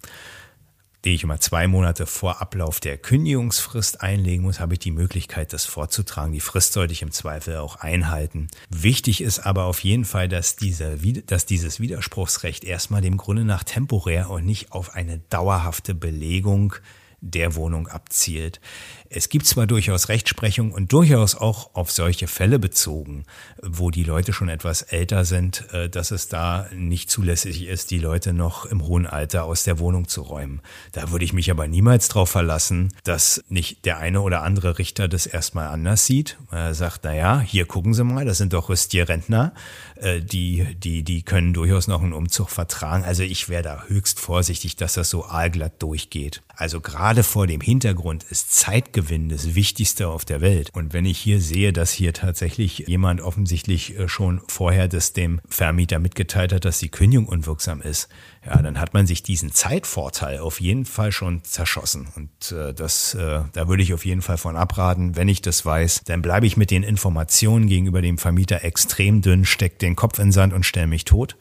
die 1.06 1.14
ich 1.14 1.22
immer 1.22 1.38
zwei 1.38 1.68
Monate 1.68 2.04
vor 2.04 2.42
Ablauf 2.42 2.80
der 2.80 2.98
Kündigungsfrist 2.98 4.00
einlegen 4.02 4.42
muss, 4.42 4.58
habe 4.58 4.74
ich 4.74 4.80
die 4.80 4.90
Möglichkeit, 4.90 5.52
das 5.52 5.64
vorzutragen. 5.64 6.32
Die 6.32 6.40
Frist 6.40 6.72
sollte 6.72 6.92
ich 6.92 7.02
im 7.02 7.12
Zweifel 7.12 7.58
auch 7.58 7.76
einhalten. 7.76 8.48
Wichtig 8.70 9.20
ist 9.20 9.38
aber 9.38 9.64
auf 9.64 9.84
jeden 9.84 10.04
Fall, 10.04 10.28
dass, 10.28 10.56
dieser, 10.56 10.96
dass 11.26 11.46
dieses 11.46 11.78
Widerspruchsrecht 11.78 12.64
erstmal 12.64 13.02
dem 13.02 13.16
Grunde 13.16 13.44
nach 13.44 13.62
temporär 13.62 14.30
und 14.30 14.44
nicht 14.44 14.72
auf 14.72 14.94
eine 14.94 15.18
dauerhafte 15.30 15.94
Belegung 15.94 16.74
der 17.20 17.54
Wohnung 17.54 17.88
abzielt. 17.88 18.60
Es 19.08 19.28
gibt 19.28 19.46
zwar 19.46 19.66
durchaus 19.66 20.08
Rechtsprechung 20.08 20.72
und 20.72 20.92
durchaus 20.92 21.34
auch 21.34 21.74
auf 21.74 21.90
solche 21.90 22.26
Fälle 22.26 22.58
bezogen, 22.58 23.24
wo 23.62 23.90
die 23.90 24.04
Leute 24.04 24.32
schon 24.32 24.48
etwas 24.48 24.82
älter 24.82 25.24
sind, 25.24 25.72
äh, 25.72 25.88
dass 25.88 26.10
es 26.10 26.28
da 26.28 26.66
nicht 26.74 27.10
zulässig 27.10 27.66
ist, 27.66 27.90
die 27.90 27.98
Leute 27.98 28.32
noch 28.32 28.66
im 28.66 28.86
hohen 28.86 29.06
Alter 29.06 29.44
aus 29.44 29.64
der 29.64 29.78
Wohnung 29.78 30.08
zu 30.08 30.22
räumen. 30.22 30.60
Da 30.92 31.10
würde 31.10 31.24
ich 31.24 31.32
mich 31.32 31.50
aber 31.50 31.68
niemals 31.68 32.08
darauf 32.08 32.30
verlassen, 32.30 32.92
dass 33.04 33.44
nicht 33.48 33.84
der 33.84 33.98
eine 33.98 34.20
oder 34.20 34.42
andere 34.42 34.78
Richter 34.78 35.08
das 35.08 35.26
erstmal 35.26 35.68
anders 35.68 36.06
sieht. 36.06 36.36
Er 36.50 36.74
sagt, 36.74 37.00
na 37.04 37.14
ja, 37.14 37.40
hier 37.40 37.66
gucken 37.66 37.94
Sie 37.94 38.04
mal, 38.04 38.24
das 38.24 38.38
sind 38.38 38.52
doch 38.52 38.68
Rüstierrentner, 38.68 39.52
äh, 39.96 40.20
die, 40.20 40.74
die, 40.76 41.02
die 41.02 41.22
können 41.22 41.54
durchaus 41.54 41.88
noch 41.88 42.02
einen 42.02 42.12
Umzug 42.12 42.50
vertragen. 42.50 43.04
Also 43.04 43.22
ich 43.22 43.48
wäre 43.48 43.62
da 43.62 43.84
höchst 43.86 44.20
vorsichtig, 44.20 44.76
dass 44.76 44.94
das 44.94 45.10
so 45.10 45.26
aalglatt 45.26 45.82
durchgeht. 45.82 46.42
Also 46.54 46.80
gerade 46.80 47.22
vor 47.22 47.46
dem 47.46 47.60
Hintergrund 47.60 48.24
ist 48.24 48.52
Zeitgewinn 48.52 49.28
das 49.28 49.54
Wichtigste 49.54 50.08
auf 50.08 50.24
der 50.24 50.40
Welt. 50.40 50.70
Und 50.72 50.94
wenn 50.94 51.04
ich 51.04 51.18
hier 51.18 51.40
sehe, 51.40 51.72
dass 51.72 51.92
hier 51.92 52.14
tatsächlich 52.14 52.78
jemand 52.86 53.20
offensichtlich 53.20 53.98
äh, 53.98 54.08
schon 54.08 54.40
vorher 54.48 54.88
das 54.88 55.12
dem 55.12 55.40
Vermieter 55.48 55.98
mitgeteilt 55.98 56.52
hat, 56.52 56.64
dass 56.64 56.78
die 56.78 56.88
Kündigung 56.88 57.26
unwirksam 57.26 57.82
ist, 57.82 58.08
ja, 58.46 58.62
dann 58.62 58.78
hat 58.78 58.94
man 58.94 59.06
sich 59.06 59.22
diesen 59.22 59.52
Zeitvorteil 59.52 60.38
auf 60.38 60.60
jeden 60.60 60.84
Fall 60.84 61.12
schon 61.12 61.42
zerschossen. 61.44 62.08
Und 62.16 62.52
äh, 62.52 62.72
das, 62.72 63.14
äh, 63.14 63.40
da 63.52 63.68
würde 63.68 63.82
ich 63.82 63.92
auf 63.92 64.06
jeden 64.06 64.22
Fall 64.22 64.38
von 64.38 64.56
abraten. 64.56 65.16
Wenn 65.16 65.28
ich 65.28 65.42
das 65.42 65.66
weiß, 65.66 66.02
dann 66.04 66.22
bleibe 66.22 66.46
ich 66.46 66.56
mit 66.56 66.70
den 66.70 66.82
Informationen 66.82 67.66
gegenüber 67.66 68.02
dem 68.02 68.18
Vermieter 68.18 68.64
extrem 68.64 69.20
dünn, 69.20 69.44
stecke 69.44 69.78
den 69.86 69.96
Kopf 69.96 70.18
in 70.18 70.26
den 70.26 70.32
Sand 70.32 70.52
und 70.52 70.64
stelle 70.64 70.86
mich 70.86 71.04
tot 71.04 71.36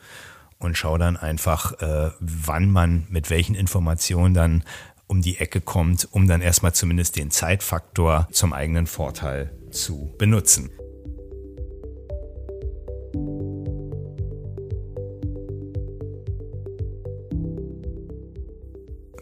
und 0.58 0.78
schaue 0.78 1.00
dann 1.00 1.18
einfach, 1.18 1.80
äh, 1.82 2.12
wann 2.20 2.72
man 2.72 3.06
mit 3.10 3.30
welchen 3.30 3.56
Informationen 3.56 4.34
dann 4.34 4.64
um 5.08 5.22
die 5.22 5.38
Ecke 5.38 5.62
kommt, 5.62 6.08
um 6.12 6.28
dann 6.28 6.42
erstmal 6.42 6.74
zumindest 6.74 7.18
den 7.18 7.32
Zeitfaktor 7.32 8.28
zum 8.32 8.54
eigenen 8.54 8.88
Vorteil 8.88 9.52
zu 9.72 10.14
benutzen. 10.18 10.70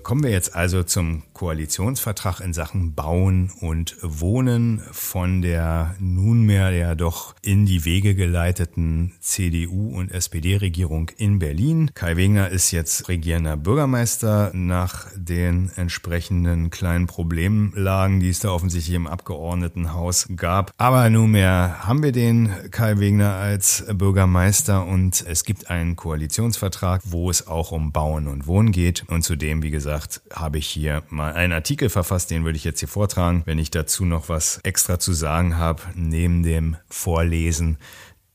Kommen 0.03 0.23
wir 0.23 0.31
jetzt 0.31 0.53
also 0.53 0.83
zum 0.83 1.23
Koalitionsvertrag 1.43 2.39
in 2.39 2.53
Sachen 2.53 2.95
Bauen 2.95 3.51
und 3.59 3.97
Wohnen 4.01 4.81
von 4.93 5.41
der 5.41 5.93
nunmehr 5.99 6.71
ja 6.71 6.95
doch 6.95 7.35
in 7.41 7.65
die 7.65 7.83
Wege 7.83 8.15
geleiteten 8.15 9.11
CDU- 9.19 9.93
und 9.93 10.09
SPD-Regierung 10.09 11.11
in 11.17 11.39
Berlin. 11.39 11.91
Kai 11.93 12.15
Wegner 12.15 12.47
ist 12.47 12.71
jetzt 12.71 13.09
regierender 13.09 13.57
Bürgermeister 13.57 14.51
nach 14.53 15.07
den 15.17 15.69
entsprechenden 15.75 16.69
kleinen 16.69 17.07
Problemlagen, 17.07 18.21
die 18.21 18.29
es 18.29 18.39
da 18.39 18.51
offensichtlich 18.51 18.95
im 18.95 19.05
Abgeordnetenhaus 19.05 20.29
gab. 20.37 20.71
Aber 20.77 21.09
nunmehr 21.09 21.85
haben 21.85 22.03
wir 22.03 22.13
den 22.13 22.53
Kai 22.71 22.99
Wegner 22.99 23.33
als 23.33 23.83
Bürgermeister 23.93 24.85
und 24.85 25.25
es 25.27 25.43
gibt 25.43 25.69
einen 25.69 25.97
Koalitionsvertrag, 25.97 27.01
wo 27.03 27.29
es 27.29 27.47
auch 27.47 27.73
um 27.73 27.91
Bauen 27.91 28.29
und 28.29 28.47
Wohnen 28.47 28.71
geht. 28.71 29.03
Und 29.09 29.23
zudem, 29.23 29.61
wie 29.61 29.71
gesagt, 29.71 30.21
habe 30.33 30.57
ich 30.57 30.67
hier 30.67 31.03
mal 31.09 31.32
einen 31.33 31.53
Artikel 31.53 31.89
verfasst, 31.89 32.31
den 32.31 32.45
würde 32.45 32.57
ich 32.57 32.63
jetzt 32.63 32.79
hier 32.79 32.87
vortragen. 32.87 33.43
Wenn 33.45 33.59
ich 33.59 33.71
dazu 33.71 34.05
noch 34.05 34.29
was 34.29 34.59
extra 34.63 34.99
zu 34.99 35.13
sagen 35.13 35.57
habe, 35.57 35.81
neben 35.95 36.43
dem 36.43 36.77
Vorlesen, 36.89 37.77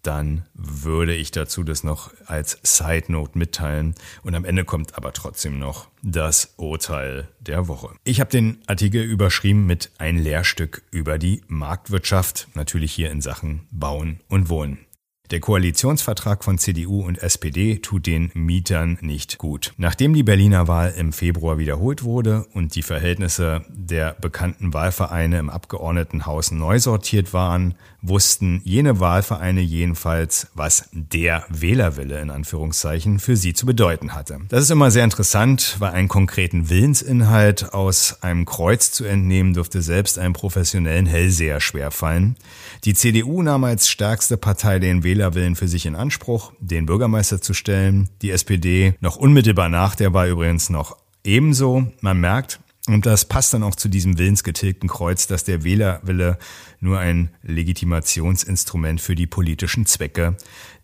dann 0.02 0.44
würde 0.54 1.14
ich 1.14 1.32
dazu 1.32 1.64
das 1.64 1.84
noch 1.84 2.12
als 2.26 2.58
Side 2.62 3.12
Note 3.12 3.36
mitteilen. 3.36 3.94
Und 4.22 4.34
am 4.34 4.44
Ende 4.44 4.64
kommt 4.64 4.96
aber 4.96 5.12
trotzdem 5.12 5.58
noch 5.58 5.88
das 6.02 6.54
Urteil 6.56 7.28
der 7.40 7.68
Woche. 7.68 7.90
Ich 8.04 8.20
habe 8.20 8.30
den 8.30 8.58
Artikel 8.66 9.02
überschrieben 9.02 9.66
mit 9.66 9.90
ein 9.98 10.16
Lehrstück 10.16 10.82
über 10.90 11.18
die 11.18 11.42
Marktwirtschaft, 11.48 12.48
natürlich 12.54 12.92
hier 12.92 13.10
in 13.10 13.20
Sachen 13.20 13.66
Bauen 13.70 14.20
und 14.28 14.48
Wohnen. 14.48 14.78
Der 15.30 15.40
Koalitionsvertrag 15.40 16.42
von 16.42 16.56
CDU 16.56 17.02
und 17.02 17.22
SPD 17.22 17.80
tut 17.80 18.06
den 18.06 18.30
Mietern 18.32 18.96
nicht 19.02 19.36
gut. 19.36 19.74
Nachdem 19.76 20.14
die 20.14 20.22
Berliner 20.22 20.68
Wahl 20.68 20.94
im 20.96 21.12
Februar 21.12 21.58
wiederholt 21.58 22.02
wurde 22.02 22.46
und 22.54 22.74
die 22.74 22.82
Verhältnisse 22.82 23.62
der 23.68 24.14
bekannten 24.14 24.72
Wahlvereine 24.72 25.38
im 25.38 25.50
Abgeordnetenhaus 25.50 26.50
neu 26.50 26.78
sortiert 26.78 27.34
waren, 27.34 27.74
wussten 28.00 28.62
jene 28.64 29.00
Wahlvereine 29.00 29.60
jedenfalls, 29.60 30.48
was 30.54 30.88
der 30.92 31.44
Wählerwille 31.50 32.20
in 32.20 32.30
Anführungszeichen 32.30 33.18
für 33.18 33.36
sie 33.36 33.52
zu 33.52 33.66
bedeuten 33.66 34.14
hatte. 34.14 34.38
Das 34.48 34.62
ist 34.62 34.70
immer 34.70 34.90
sehr 34.90 35.04
interessant, 35.04 35.76
weil 35.78 35.92
einen 35.92 36.08
konkreten 36.08 36.70
Willensinhalt 36.70 37.74
aus 37.74 38.22
einem 38.22 38.46
Kreuz 38.46 38.92
zu 38.92 39.04
entnehmen 39.04 39.52
dürfte 39.52 39.82
selbst 39.82 40.18
einem 40.18 40.32
professionellen 40.32 41.06
Hellseher 41.06 41.60
schwerfallen. 41.60 42.36
Die 42.84 42.94
CDU 42.94 43.42
nahm 43.42 43.64
als 43.64 43.88
stärkste 43.88 44.36
Partei 44.36 44.78
den 44.78 45.02
Wählerwillen 45.18 45.56
für 45.56 45.66
sich 45.66 45.84
in 45.84 45.96
Anspruch, 45.96 46.52
den 46.60 46.86
Bürgermeister 46.86 47.40
zu 47.40 47.52
stellen. 47.52 48.08
Die 48.22 48.30
SPD 48.30 48.94
noch 49.00 49.16
unmittelbar 49.16 49.68
nach 49.68 49.96
der 49.96 50.14
Wahl 50.14 50.28
übrigens 50.28 50.70
noch 50.70 50.96
ebenso. 51.24 51.88
Man 52.00 52.20
merkt, 52.20 52.60
und 52.86 53.04
das 53.04 53.24
passt 53.24 53.52
dann 53.52 53.64
auch 53.64 53.74
zu 53.74 53.88
diesem 53.88 54.16
willensgetilgten 54.16 54.88
Kreuz, 54.88 55.26
dass 55.26 55.42
der 55.42 55.64
Wählerwille 55.64 56.38
nur 56.78 57.00
ein 57.00 57.30
Legitimationsinstrument 57.42 59.00
für 59.00 59.16
die 59.16 59.26
politischen 59.26 59.86
Zwecke 59.86 60.36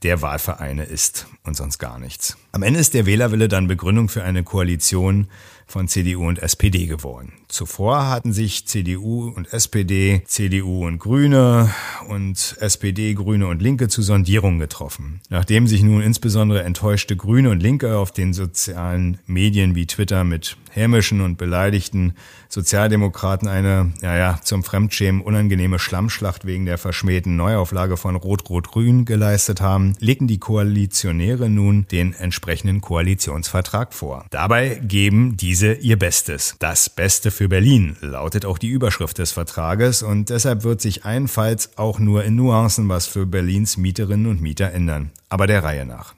der 0.03 0.21
Wahlvereine 0.21 0.83
ist 0.83 1.29
und 1.45 1.57
sonst 1.57 1.79
gar 1.79 2.00
nichts. 2.00 2.37
Am 2.50 2.64
Ende 2.64 2.81
ist 2.81 2.93
der 2.93 3.07
Wählerwille 3.07 3.47
dann 3.47 3.69
Begründung 3.69 4.09
für 4.09 4.25
eine 4.25 4.43
Koalition 4.43 5.29
von 5.66 5.88
CDU 5.88 6.26
und 6.26 6.38
SPD 6.38 6.87
geworden. 6.87 7.33
Zuvor 7.49 8.09
hatten 8.09 8.33
sich 8.33 8.66
CDU 8.66 9.28
und 9.28 9.52
SPD, 9.52 10.23
CDU 10.26 10.87
und 10.87 10.99
Grüne 10.99 11.71
und 12.09 12.56
SPD, 12.61 13.14
Grüne 13.14 13.47
und 13.47 13.62
Linke 13.62 13.88
zu 13.88 14.02
Sondierungen 14.02 14.59
getroffen. 14.59 15.21
Nachdem 15.28 15.66
sich 15.66 15.83
nun 15.83 16.02
insbesondere 16.02 16.62
enttäuschte 16.62 17.16
Grüne 17.16 17.50
und 17.50 17.62
Linke 17.62 17.97
auf 17.97 18.12
den 18.12 18.33
sozialen 18.33 19.18
Medien 19.26 19.75
wie 19.75 19.87
Twitter 19.87 20.25
mit 20.25 20.56
hämischen 20.75 21.21
und 21.21 21.37
beleidigten 21.37 22.14
Sozialdemokraten 22.49 23.49
eine, 23.49 23.93
ja, 24.02 24.16
ja, 24.16 24.40
zum 24.43 24.64
Fremdschämen 24.64 25.23
unangenehme 25.23 25.78
Schlammschlacht 25.78 26.45
wegen 26.45 26.66
der 26.66 26.78
verschmähten 26.78 27.37
Neuauflage 27.37 27.97
von 27.97 28.16
Rot-Rot-Grün 28.16 29.04
geleistet 29.04 29.61
haben, 29.61 29.95
legten 30.00 30.26
die 30.26 30.38
Koalitionäre 30.38 31.49
nun 31.49 31.87
den 31.90 32.12
entsprechenden 32.12 32.81
Koalitionsvertrag 32.81 33.95
vor. 33.95 34.26
Dabei 34.31 34.81
geben 34.83 35.37
diese 35.37 35.75
ihr 35.75 35.99
Bestes. 35.99 36.57
Das 36.59 36.90
Beste 36.90 37.31
für 37.31 37.49
Berlin 37.49 37.97
lautet 38.00 38.45
auch 38.45 38.59
die 38.59 38.69
Überschrift 38.69 39.19
des 39.19 39.33
Vertrages 39.33 40.02
und 40.02 40.31
deshalb 40.31 40.64
wird 40.64 40.81
sich 40.81 41.04
allenfalls 41.04 41.76
auch 41.78 41.99
nur 41.99 42.25
in 42.25 42.37
Nuancen 42.37 42.88
was 42.88 43.07
für 43.07 43.26
Berlins 43.26 43.76
Mieterinnen 43.76 44.26
und 44.26 44.40
Mieter 44.40 44.73
ändern. 44.73 45.11
Aber 45.28 45.47
der 45.47 45.64
Reihe 45.64 45.87
nach. 45.87 46.14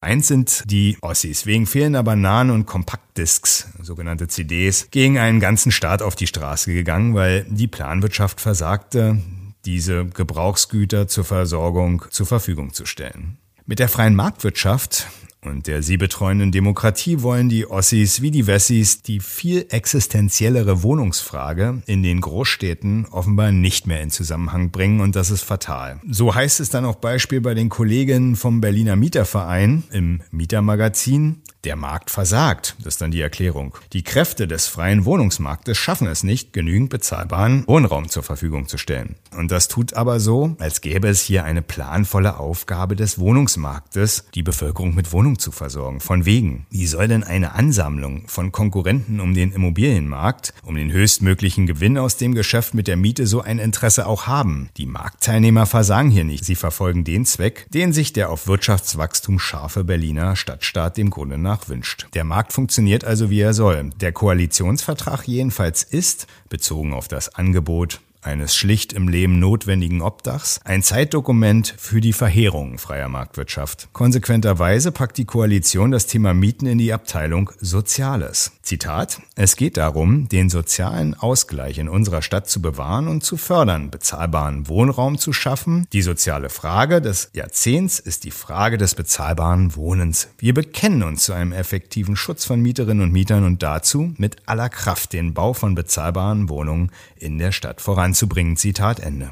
Eins 0.00 0.28
sind 0.28 0.62
die 0.70 0.96
Ossis. 1.00 1.44
Wegen 1.44 1.66
fehlender 1.66 2.04
Bananen 2.04 2.52
und 2.52 2.66
Kompaktdisks, 2.66 3.68
sogenannte 3.82 4.28
CDs, 4.28 4.90
gegen 4.92 5.18
einen 5.18 5.40
ganzen 5.40 5.72
Staat 5.72 6.02
auf 6.02 6.14
die 6.14 6.28
Straße 6.28 6.72
gegangen, 6.72 7.16
weil 7.16 7.44
die 7.48 7.66
Planwirtschaft 7.66 8.40
versagte, 8.40 9.20
diese 9.64 10.06
Gebrauchsgüter 10.06 11.08
zur 11.08 11.24
Versorgung 11.24 12.04
zur 12.10 12.26
Verfügung 12.26 12.72
zu 12.72 12.86
stellen. 12.86 13.38
Mit 13.66 13.80
der 13.80 13.88
freien 13.88 14.14
Marktwirtschaft 14.14 15.08
und 15.44 15.66
der 15.66 15.82
sie 15.82 15.96
betreuenden 15.96 16.52
Demokratie 16.52 17.22
wollen 17.22 17.48
die 17.48 17.70
Ossis 17.70 18.22
wie 18.22 18.30
die 18.30 18.46
Wessis 18.46 19.02
die 19.02 19.20
viel 19.20 19.66
existenziellere 19.70 20.82
Wohnungsfrage 20.82 21.82
in 21.86 22.02
den 22.02 22.20
Großstädten 22.20 23.06
offenbar 23.06 23.52
nicht 23.52 23.86
mehr 23.86 24.00
in 24.02 24.10
Zusammenhang 24.10 24.70
bringen 24.70 25.00
und 25.00 25.16
das 25.16 25.30
ist 25.30 25.42
fatal. 25.42 26.00
So 26.08 26.34
heißt 26.34 26.60
es 26.60 26.70
dann 26.70 26.84
auch 26.84 26.96
Beispiel 26.96 27.40
bei 27.40 27.54
den 27.54 27.68
Kolleginnen 27.68 28.36
vom 28.36 28.60
Berliner 28.60 28.96
Mieterverein 28.96 29.84
im 29.92 30.22
Mietermagazin. 30.30 31.42
Der 31.64 31.74
Markt 31.74 32.10
versagt, 32.10 32.76
das 32.78 32.94
ist 32.94 33.00
dann 33.00 33.10
die 33.10 33.20
Erklärung. 33.20 33.76
Die 33.92 34.04
Kräfte 34.04 34.46
des 34.46 34.68
freien 34.68 35.04
Wohnungsmarktes 35.04 35.76
schaffen 35.76 36.06
es 36.06 36.22
nicht, 36.22 36.52
genügend 36.52 36.88
bezahlbaren 36.88 37.64
Wohnraum 37.66 38.08
zur 38.08 38.22
Verfügung 38.22 38.68
zu 38.68 38.78
stellen. 38.78 39.16
Und 39.36 39.50
das 39.50 39.66
tut 39.66 39.94
aber 39.94 40.20
so, 40.20 40.54
als 40.60 40.82
gäbe 40.82 41.08
es 41.08 41.20
hier 41.20 41.42
eine 41.42 41.62
planvolle 41.62 42.38
Aufgabe 42.38 42.94
des 42.94 43.18
Wohnungsmarktes, 43.18 44.26
die 44.34 44.44
Bevölkerung 44.44 44.94
mit 44.94 45.10
Wohnung 45.10 45.40
zu 45.40 45.50
versorgen. 45.50 45.98
Von 45.98 46.26
wegen. 46.26 46.66
Wie 46.70 46.86
soll 46.86 47.08
denn 47.08 47.24
eine 47.24 47.52
Ansammlung 47.52 48.28
von 48.28 48.52
Konkurrenten 48.52 49.18
um 49.18 49.34
den 49.34 49.50
Immobilienmarkt, 49.50 50.54
um 50.62 50.76
den 50.76 50.92
höchstmöglichen 50.92 51.66
Gewinn 51.66 51.98
aus 51.98 52.16
dem 52.16 52.36
Geschäft 52.36 52.74
mit 52.74 52.86
der 52.86 52.96
Miete 52.96 53.26
so 53.26 53.42
ein 53.42 53.58
Interesse 53.58 54.06
auch 54.06 54.28
haben? 54.28 54.70
Die 54.76 54.86
Marktteilnehmer 54.86 55.66
versagen 55.66 56.10
hier 56.10 56.24
nicht. 56.24 56.44
Sie 56.44 56.54
verfolgen 56.54 57.02
den 57.02 57.26
Zweck, 57.26 57.66
den 57.70 57.92
sich 57.92 58.12
der 58.12 58.30
auf 58.30 58.46
Wirtschaftswachstum 58.46 59.40
scharfe 59.40 59.82
Berliner 59.82 60.36
Stadtstaat 60.36 60.96
dem 60.96 61.10
Grunde 61.10 61.47
nach 61.48 61.68
wünscht. 61.68 62.06
Der 62.14 62.24
Markt 62.24 62.52
funktioniert 62.52 63.04
also 63.04 63.30
wie 63.30 63.40
er 63.40 63.54
soll. 63.54 63.90
Der 64.00 64.12
Koalitionsvertrag 64.12 65.26
jedenfalls 65.26 65.82
ist, 65.82 66.26
bezogen 66.48 66.92
auf 66.92 67.08
das 67.08 67.34
Angebot 67.34 68.00
eines 68.20 68.54
schlicht 68.54 68.92
im 68.92 69.08
Leben 69.08 69.38
notwendigen 69.38 70.02
Obdachs, 70.02 70.60
ein 70.64 70.82
Zeitdokument 70.82 71.74
für 71.78 72.00
die 72.00 72.12
Verheerung 72.12 72.78
freier 72.78 73.08
Marktwirtschaft. 73.08 73.88
Konsequenterweise 73.92 74.92
packt 74.92 75.18
die 75.18 75.24
Koalition 75.24 75.90
das 75.90 76.06
Thema 76.06 76.34
Mieten 76.34 76.66
in 76.66 76.78
die 76.78 76.92
Abteilung 76.92 77.50
Soziales. 77.60 78.52
Zitat, 78.68 79.22
es 79.34 79.56
geht 79.56 79.76
darum, 79.76 80.28
den 80.28 80.50
sozialen 80.50 81.14
Ausgleich 81.14 81.78
in 81.78 81.88
unserer 81.88 82.22
Stadt 82.22 82.48
zu 82.48 82.60
bewahren 82.60 83.08
und 83.08 83.24
zu 83.24 83.36
fördern, 83.36 83.90
bezahlbaren 83.90 84.68
Wohnraum 84.68 85.18
zu 85.18 85.32
schaffen. 85.32 85.86
Die 85.92 86.02
soziale 86.02 86.50
Frage 86.50 87.00
des 87.00 87.30
Jahrzehnts 87.32 87.98
ist 87.98 88.24
die 88.24 88.30
Frage 88.30 88.76
des 88.78 88.94
bezahlbaren 88.94 89.74
Wohnens. 89.74 90.28
Wir 90.38 90.52
bekennen 90.52 91.02
uns 91.02 91.24
zu 91.24 91.32
einem 91.32 91.52
effektiven 91.52 92.14
Schutz 92.14 92.44
von 92.44 92.60
Mieterinnen 92.60 93.04
und 93.04 93.12
Mietern 93.12 93.44
und 93.44 93.62
dazu, 93.62 94.12
mit 94.18 94.36
aller 94.46 94.68
Kraft 94.68 95.14
den 95.14 95.32
Bau 95.32 95.54
von 95.54 95.74
bezahlbaren 95.74 96.48
Wohnungen 96.48 96.92
in 97.16 97.38
der 97.38 97.52
Stadt 97.52 97.80
voranzubringen 97.80 98.18
anzubringen. 98.18 98.56
Zitat 98.56 99.00
Ende. 99.00 99.30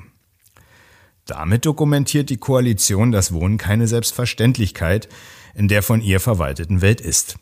Damit 1.27 1.67
dokumentiert 1.67 2.31
die 2.31 2.37
Koalition, 2.37 3.11
dass 3.11 3.33
Wohnen 3.33 3.59
keine 3.59 3.89
Selbstverständlichkeit 3.89 5.09
in 5.55 5.69
der 5.69 5.83
von 5.83 6.01
ihr 6.01 6.21
verwalteten 6.21 6.83
Welt 6.83 7.01
ist. 7.01 7.37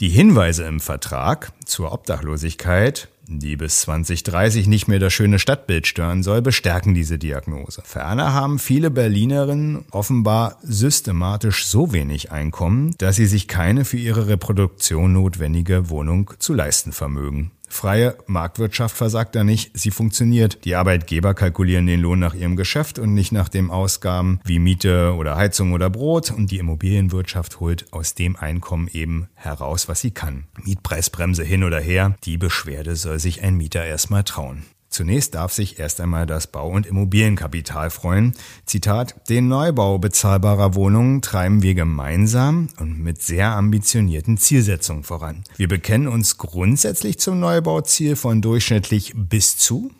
Die 0.00 0.08
Hinweise 0.08 0.64
im 0.64 0.80
Vertrag 0.80 1.52
zur 1.64 1.92
Obdachlosigkeit, 1.92 3.08
die 3.26 3.56
bis 3.56 3.82
2030 3.82 4.66
nicht 4.66 4.88
mehr 4.88 4.98
das 4.98 5.12
schöne 5.12 5.38
Stadtbild 5.38 5.86
stören 5.86 6.22
soll, 6.22 6.42
bestärken 6.42 6.94
diese 6.94 7.18
Diagnose. 7.18 7.82
Ferner 7.84 8.32
haben 8.32 8.58
viele 8.58 8.90
Berlinerinnen 8.90 9.84
offenbar 9.90 10.56
systematisch 10.62 11.66
so 11.66 11.92
wenig 11.92 12.32
Einkommen, 12.32 12.94
dass 12.98 13.16
sie 13.16 13.26
sich 13.26 13.46
keine 13.46 13.84
für 13.84 13.98
ihre 13.98 14.26
Reproduktion 14.26 15.12
notwendige 15.12 15.90
Wohnung 15.90 16.32
zu 16.38 16.54
leisten 16.54 16.92
vermögen. 16.92 17.52
Freie 17.70 18.18
Marktwirtschaft 18.26 18.96
versagt 18.96 19.34
da 19.36 19.44
nicht, 19.44 19.70
sie 19.78 19.92
funktioniert. 19.92 20.64
Die 20.64 20.74
Arbeitgeber 20.74 21.34
kalkulieren 21.34 21.86
den 21.86 22.00
Lohn 22.00 22.18
nach 22.18 22.34
ihrem 22.34 22.56
Geschäft 22.56 22.98
und 22.98 23.14
nicht 23.14 23.32
nach 23.32 23.48
den 23.48 23.70
Ausgaben 23.70 24.40
wie 24.44 24.58
Miete 24.58 25.14
oder 25.14 25.36
Heizung 25.36 25.72
oder 25.72 25.88
Brot 25.88 26.30
und 26.32 26.50
die 26.50 26.58
Immobilienwirtschaft 26.58 27.60
holt 27.60 27.90
aus 27.92 28.14
dem 28.14 28.36
Einkommen 28.36 28.88
eben 28.92 29.28
heraus, 29.34 29.88
was 29.88 30.00
sie 30.00 30.10
kann. 30.10 30.44
Mietpreisbremse 30.62 31.44
hin 31.44 31.64
oder 31.64 31.80
her, 31.80 32.16
die 32.24 32.36
Beschwerde 32.36 32.96
soll 32.96 33.18
sich 33.20 33.42
ein 33.42 33.56
Mieter 33.56 33.84
erstmal 33.84 34.24
trauen. 34.24 34.64
Zunächst 34.90 35.36
darf 35.36 35.52
sich 35.52 35.78
erst 35.78 36.00
einmal 36.00 36.26
das 36.26 36.48
Bau- 36.48 36.68
und 36.68 36.84
Immobilienkapital 36.84 37.90
freuen. 37.90 38.34
Zitat, 38.66 39.28
den 39.28 39.46
Neubau 39.46 39.98
bezahlbarer 39.98 40.74
Wohnungen 40.74 41.22
treiben 41.22 41.62
wir 41.62 41.74
gemeinsam 41.74 42.68
und 42.78 42.98
mit 42.98 43.22
sehr 43.22 43.52
ambitionierten 43.52 44.36
Zielsetzungen 44.36 45.04
voran. 45.04 45.44
Wir 45.56 45.68
bekennen 45.68 46.08
uns 46.08 46.38
grundsätzlich 46.38 47.20
zum 47.20 47.38
Neubauziel 47.38 48.16
von 48.16 48.42
durchschnittlich 48.42 49.14
bis 49.16 49.56
zu 49.56 49.92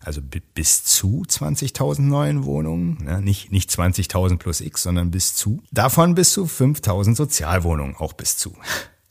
also 0.00 0.20
bis 0.54 0.84
zu 0.84 1.22
20.000 1.28 2.02
neuen 2.02 2.44
Wohnungen, 2.44 2.98
ne? 3.04 3.22
nicht, 3.22 3.52
nicht 3.52 3.70
20.000 3.70 4.38
plus 4.38 4.60
X, 4.60 4.82
sondern 4.82 5.10
bis 5.10 5.34
zu. 5.36 5.62
Davon 5.70 6.14
bis 6.14 6.32
zu 6.32 6.44
5.000 6.44 7.14
Sozialwohnungen, 7.14 7.96
auch 7.96 8.12
bis 8.12 8.36
zu. 8.36 8.54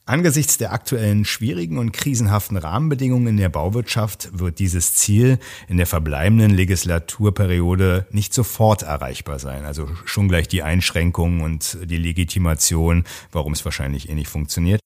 Angesichts 0.06 0.58
der 0.58 0.74
aktuellen 0.74 1.24
schwierigen 1.24 1.78
und 1.78 1.94
krisenhaften 1.94 2.58
Rahmenbedingungen 2.58 3.28
in 3.28 3.38
der 3.38 3.48
Bauwirtschaft 3.48 4.38
wird 4.38 4.60
dieses 4.60 4.96
Ziel 4.96 5.39
in 5.70 5.78
der 5.78 5.88
verbleibenden 5.88 6.52
Legislaturperiode 6.52 8.06
nicht 8.12 8.34
sofort 8.34 8.82
erreichbar 8.82 9.39
sein. 9.39 9.63
Also 9.63 9.88
schon 10.04 10.28
gleich 10.28 10.50
die 10.50 10.62
Einschränkungen 10.62 11.39
und 11.39 11.78
die 11.86 11.96
Legitimation, 11.96 13.06
warum 13.32 13.54
es 13.54 13.63
wahrscheinlich 13.63 14.10
eh 14.10 14.13
nicht 14.13 14.28
funktioniert. 14.28 14.83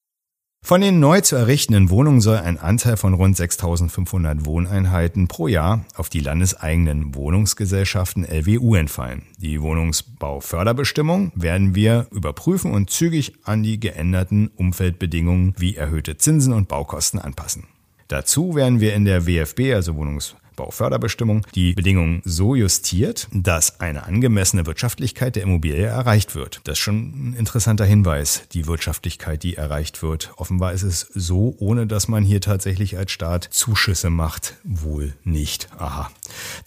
Von 0.67 0.81
den 0.81 0.99
neu 0.99 1.21
zu 1.21 1.37
errichtenden 1.37 1.89
Wohnungen 1.89 2.19
soll 2.19 2.39
ein 2.39 2.59
Anteil 2.59 2.97
von 2.97 3.13
rund 3.13 3.37
6.500 3.37 4.43
Wohneinheiten 4.43 5.29
pro 5.29 5.47
Jahr 5.47 5.85
auf 5.95 6.09
die 6.09 6.19
landeseigenen 6.19 7.15
Wohnungsgesellschaften 7.15 8.25
LWU 8.25 8.75
entfallen. 8.75 9.21
Die 9.37 9.61
Wohnungsbauförderbestimmung 9.61 11.31
werden 11.35 11.73
wir 11.73 12.07
überprüfen 12.11 12.73
und 12.73 12.89
zügig 12.89 13.35
an 13.45 13.63
die 13.63 13.79
geänderten 13.79 14.49
Umfeldbedingungen 14.57 15.53
wie 15.57 15.77
erhöhte 15.77 16.17
Zinsen 16.17 16.51
und 16.51 16.67
Baukosten 16.67 17.21
anpassen. 17.21 17.63
Dazu 18.09 18.53
werden 18.53 18.81
wir 18.81 18.93
in 18.93 19.05
der 19.05 19.25
WFB, 19.25 19.73
also 19.73 19.95
Wohnungs 19.95 20.35
Bauförderbestimmung 20.57 21.47
die 21.55 21.71
Bedingungen 21.73 22.21
so 22.25 22.55
justiert, 22.55 23.29
dass 23.31 23.79
eine 23.79 24.05
angemessene 24.05 24.65
Wirtschaftlichkeit 24.65 25.37
der 25.37 25.43
Immobilie 25.43 25.85
erreicht 25.85 26.35
wird. 26.35 26.59
Das 26.65 26.73
ist 26.73 26.83
schon 26.83 27.29
ein 27.29 27.35
interessanter 27.37 27.85
Hinweis, 27.85 28.43
die 28.51 28.67
Wirtschaftlichkeit, 28.67 29.43
die 29.43 29.55
erreicht 29.55 30.03
wird. 30.03 30.33
Offenbar 30.35 30.73
ist 30.73 30.83
es 30.83 31.07
so, 31.13 31.55
ohne 31.59 31.87
dass 31.87 32.09
man 32.09 32.25
hier 32.25 32.41
tatsächlich 32.41 32.97
als 32.97 33.11
Staat 33.11 33.45
Zuschüsse 33.45 34.09
macht, 34.09 34.55
wohl 34.65 35.13
nicht. 35.23 35.69
Aha. 35.77 36.11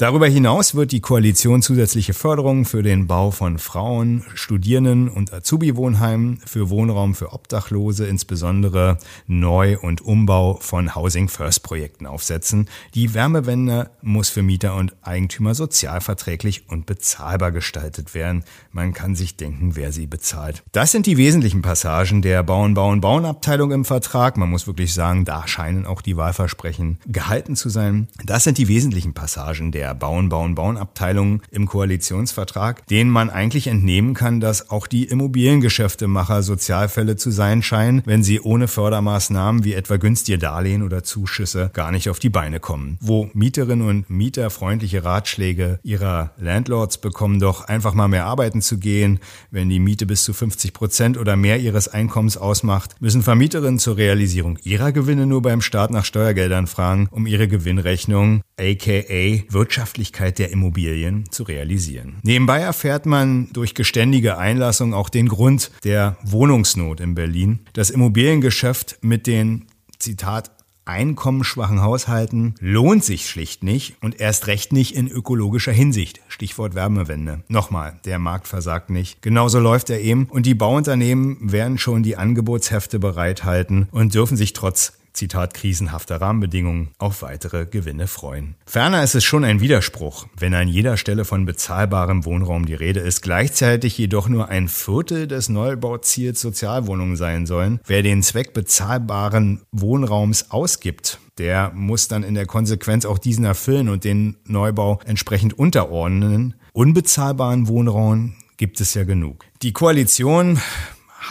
Darüber 0.00 0.26
hinaus 0.26 0.74
wird 0.74 0.92
die 0.92 1.02
Koalition 1.02 1.60
zusätzliche 1.60 2.14
Förderungen 2.14 2.64
für 2.64 2.82
den 2.82 3.06
Bau 3.06 3.30
von 3.30 3.58
Frauen, 3.58 4.24
Studierenden 4.32 5.10
und 5.10 5.30
Azubi-Wohnheimen, 5.30 6.38
für 6.46 6.70
Wohnraum 6.70 7.14
für 7.14 7.34
Obdachlose, 7.34 8.06
insbesondere 8.06 8.96
Neu- 9.26 9.78
und 9.78 10.00
Umbau 10.00 10.56
von 10.62 10.94
Housing 10.94 11.28
First 11.28 11.64
Projekten 11.64 12.06
aufsetzen, 12.06 12.66
die 12.94 13.12
Wärmewende 13.12 13.90
muss 14.00 14.30
für 14.30 14.40
Mieter 14.40 14.74
und 14.74 14.96
Eigentümer 15.02 15.54
sozialverträglich 15.54 16.70
und 16.70 16.86
bezahlbar 16.86 17.52
gestaltet 17.52 18.14
werden. 18.14 18.44
Man 18.72 18.94
kann 18.94 19.14
sich 19.14 19.36
denken, 19.36 19.76
wer 19.76 19.92
sie 19.92 20.06
bezahlt. 20.06 20.62
Das 20.72 20.92
sind 20.92 21.04
die 21.04 21.18
wesentlichen 21.18 21.60
Passagen 21.60 22.22
der 22.22 22.42
Bauen, 22.42 22.72
Bauen, 22.72 23.02
Bauen-Abteilung 23.02 23.70
im 23.70 23.84
Vertrag. 23.84 24.38
Man 24.38 24.48
muss 24.48 24.66
wirklich 24.66 24.94
sagen, 24.94 25.26
da 25.26 25.46
scheinen 25.46 25.84
auch 25.84 26.00
die 26.00 26.16
Wahlversprechen 26.16 26.98
gehalten 27.06 27.54
zu 27.54 27.68
sein. 27.68 28.08
Das 28.24 28.44
sind 28.44 28.56
die 28.56 28.68
wesentlichen 28.68 29.12
Passagen 29.12 29.72
der 29.72 29.89
Bauen, 29.94 30.28
Bauen, 30.28 30.54
Bauen-Abteilung 30.54 31.42
im 31.50 31.66
Koalitionsvertrag, 31.66 32.86
denen 32.86 33.10
man 33.10 33.30
eigentlich 33.30 33.66
entnehmen 33.66 34.14
kann, 34.14 34.40
dass 34.40 34.70
auch 34.70 34.86
die 34.86 35.04
Immobiliengeschäftemacher 35.04 36.42
Sozialfälle 36.42 37.16
zu 37.16 37.30
sein 37.30 37.62
scheinen, 37.62 38.02
wenn 38.04 38.22
sie 38.22 38.40
ohne 38.40 38.68
Fördermaßnahmen 38.68 39.64
wie 39.64 39.74
etwa 39.74 39.96
günstige 39.96 40.38
Darlehen 40.38 40.82
oder 40.82 41.02
Zuschüsse 41.02 41.70
gar 41.72 41.90
nicht 41.92 42.08
auf 42.08 42.18
die 42.18 42.30
Beine 42.30 42.60
kommen. 42.60 42.98
Wo 43.00 43.30
Mieterinnen 43.34 43.86
und 43.86 44.10
Mieter 44.10 44.50
freundliche 44.50 45.04
Ratschläge 45.04 45.80
ihrer 45.82 46.32
Landlords 46.38 46.98
bekommen, 46.98 47.40
doch 47.40 47.64
einfach 47.64 47.94
mal 47.94 48.08
mehr 48.08 48.26
arbeiten 48.26 48.62
zu 48.62 48.78
gehen, 48.78 49.20
wenn 49.50 49.68
die 49.68 49.80
Miete 49.80 50.06
bis 50.06 50.24
zu 50.24 50.32
50 50.32 50.72
Prozent 50.72 51.18
oder 51.18 51.36
mehr 51.36 51.58
ihres 51.58 51.88
Einkommens 51.88 52.36
ausmacht, 52.36 52.96
müssen 53.00 53.22
Vermieterinnen 53.22 53.78
zur 53.78 53.96
Realisierung 53.96 54.58
ihrer 54.62 54.92
Gewinne 54.92 55.26
nur 55.26 55.42
beim 55.42 55.60
Staat 55.60 55.90
nach 55.90 56.04
Steuergeldern 56.04 56.66
fragen, 56.66 57.08
um 57.10 57.26
ihre 57.26 57.48
Gewinnrechnung, 57.48 58.42
aka 58.60 59.42
Wirtschaftlichkeit 59.48 60.38
der 60.38 60.50
Immobilien, 60.50 61.24
zu 61.30 61.42
realisieren. 61.42 62.16
Nebenbei 62.22 62.60
erfährt 62.60 63.06
man 63.06 63.48
durch 63.52 63.74
geständige 63.74 64.38
Einlassung 64.38 64.94
auch 64.94 65.08
den 65.08 65.28
Grund 65.28 65.70
der 65.84 66.16
Wohnungsnot 66.22 67.00
in 67.00 67.14
Berlin. 67.14 67.60
Das 67.72 67.90
Immobiliengeschäft 67.90 68.98
mit 69.02 69.26
den 69.26 69.66
Zitat 69.98 70.50
einkommensschwachen 70.90 71.82
Haushalten 71.82 72.54
lohnt 72.58 73.04
sich 73.04 73.28
schlicht 73.28 73.62
nicht 73.62 73.94
und 74.02 74.20
erst 74.20 74.48
recht 74.48 74.72
nicht 74.72 74.96
in 74.96 75.06
ökologischer 75.08 75.72
Hinsicht. 75.72 76.20
Stichwort 76.28 76.74
Wärmewende. 76.74 77.44
Nochmal, 77.48 78.00
der 78.04 78.18
Markt 78.18 78.48
versagt 78.48 78.90
nicht. 78.90 79.22
Genauso 79.22 79.60
läuft 79.60 79.90
er 79.90 80.00
eben 80.00 80.26
und 80.26 80.46
die 80.46 80.54
Bauunternehmen 80.54 81.52
werden 81.52 81.78
schon 81.78 82.02
die 82.02 82.16
Angebotshefte 82.16 82.98
bereithalten 82.98 83.88
und 83.92 84.14
dürfen 84.14 84.36
sich 84.36 84.52
trotz 84.52 84.94
Zitat 85.12 85.54
krisenhafter 85.54 86.20
Rahmenbedingungen 86.20 86.88
auf 86.98 87.22
weitere 87.22 87.66
Gewinne 87.66 88.06
freuen. 88.06 88.54
Ferner 88.66 89.02
ist 89.02 89.14
es 89.14 89.24
schon 89.24 89.44
ein 89.44 89.60
Widerspruch, 89.60 90.26
wenn 90.36 90.54
an 90.54 90.68
jeder 90.68 90.96
Stelle 90.96 91.24
von 91.24 91.44
bezahlbarem 91.44 92.24
Wohnraum 92.24 92.66
die 92.66 92.74
Rede 92.74 93.00
ist, 93.00 93.22
gleichzeitig 93.22 93.98
jedoch 93.98 94.28
nur 94.28 94.48
ein 94.48 94.68
Viertel 94.68 95.26
des 95.26 95.48
Neubauziels 95.48 96.40
Sozialwohnungen 96.40 97.16
sein 97.16 97.46
sollen. 97.46 97.80
Wer 97.86 98.02
den 98.02 98.22
Zweck 98.22 98.52
bezahlbaren 98.52 99.62
Wohnraums 99.72 100.50
ausgibt, 100.50 101.18
der 101.38 101.72
muss 101.74 102.08
dann 102.08 102.22
in 102.22 102.34
der 102.34 102.46
Konsequenz 102.46 103.04
auch 103.04 103.18
diesen 103.18 103.44
erfüllen 103.44 103.88
und 103.88 104.04
den 104.04 104.36
Neubau 104.44 105.00
entsprechend 105.06 105.58
unterordnen. 105.58 106.54
Unbezahlbaren 106.72 107.66
Wohnraum 107.66 108.34
gibt 108.56 108.80
es 108.80 108.94
ja 108.94 109.04
genug. 109.04 109.44
Die 109.62 109.72
Koalition 109.72 110.60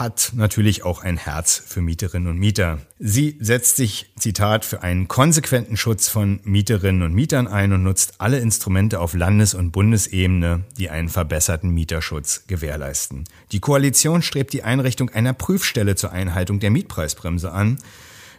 hat 0.00 0.32
natürlich 0.34 0.82
auch 0.82 1.04
ein 1.04 1.18
Herz 1.18 1.62
für 1.64 1.82
Mieterinnen 1.82 2.28
und 2.28 2.38
Mieter. 2.38 2.78
Sie 2.98 3.36
setzt 3.38 3.76
sich, 3.76 4.10
Zitat, 4.18 4.64
für 4.64 4.82
einen 4.82 5.06
konsequenten 5.06 5.76
Schutz 5.76 6.08
von 6.08 6.40
Mieterinnen 6.42 7.02
und 7.02 7.14
Mietern 7.14 7.46
ein 7.46 7.72
und 7.72 7.82
nutzt 7.82 8.14
alle 8.18 8.38
Instrumente 8.38 8.98
auf 8.98 9.14
Landes- 9.14 9.54
und 9.54 9.70
Bundesebene, 9.70 10.64
die 10.78 10.90
einen 10.90 11.10
verbesserten 11.10 11.70
Mieterschutz 11.70 12.44
gewährleisten. 12.46 13.24
Die 13.52 13.60
Koalition 13.60 14.22
strebt 14.22 14.54
die 14.54 14.64
Einrichtung 14.64 15.10
einer 15.10 15.34
Prüfstelle 15.34 15.94
zur 15.94 16.12
Einhaltung 16.12 16.60
der 16.60 16.70
Mietpreisbremse 16.70 17.52
an. 17.52 17.78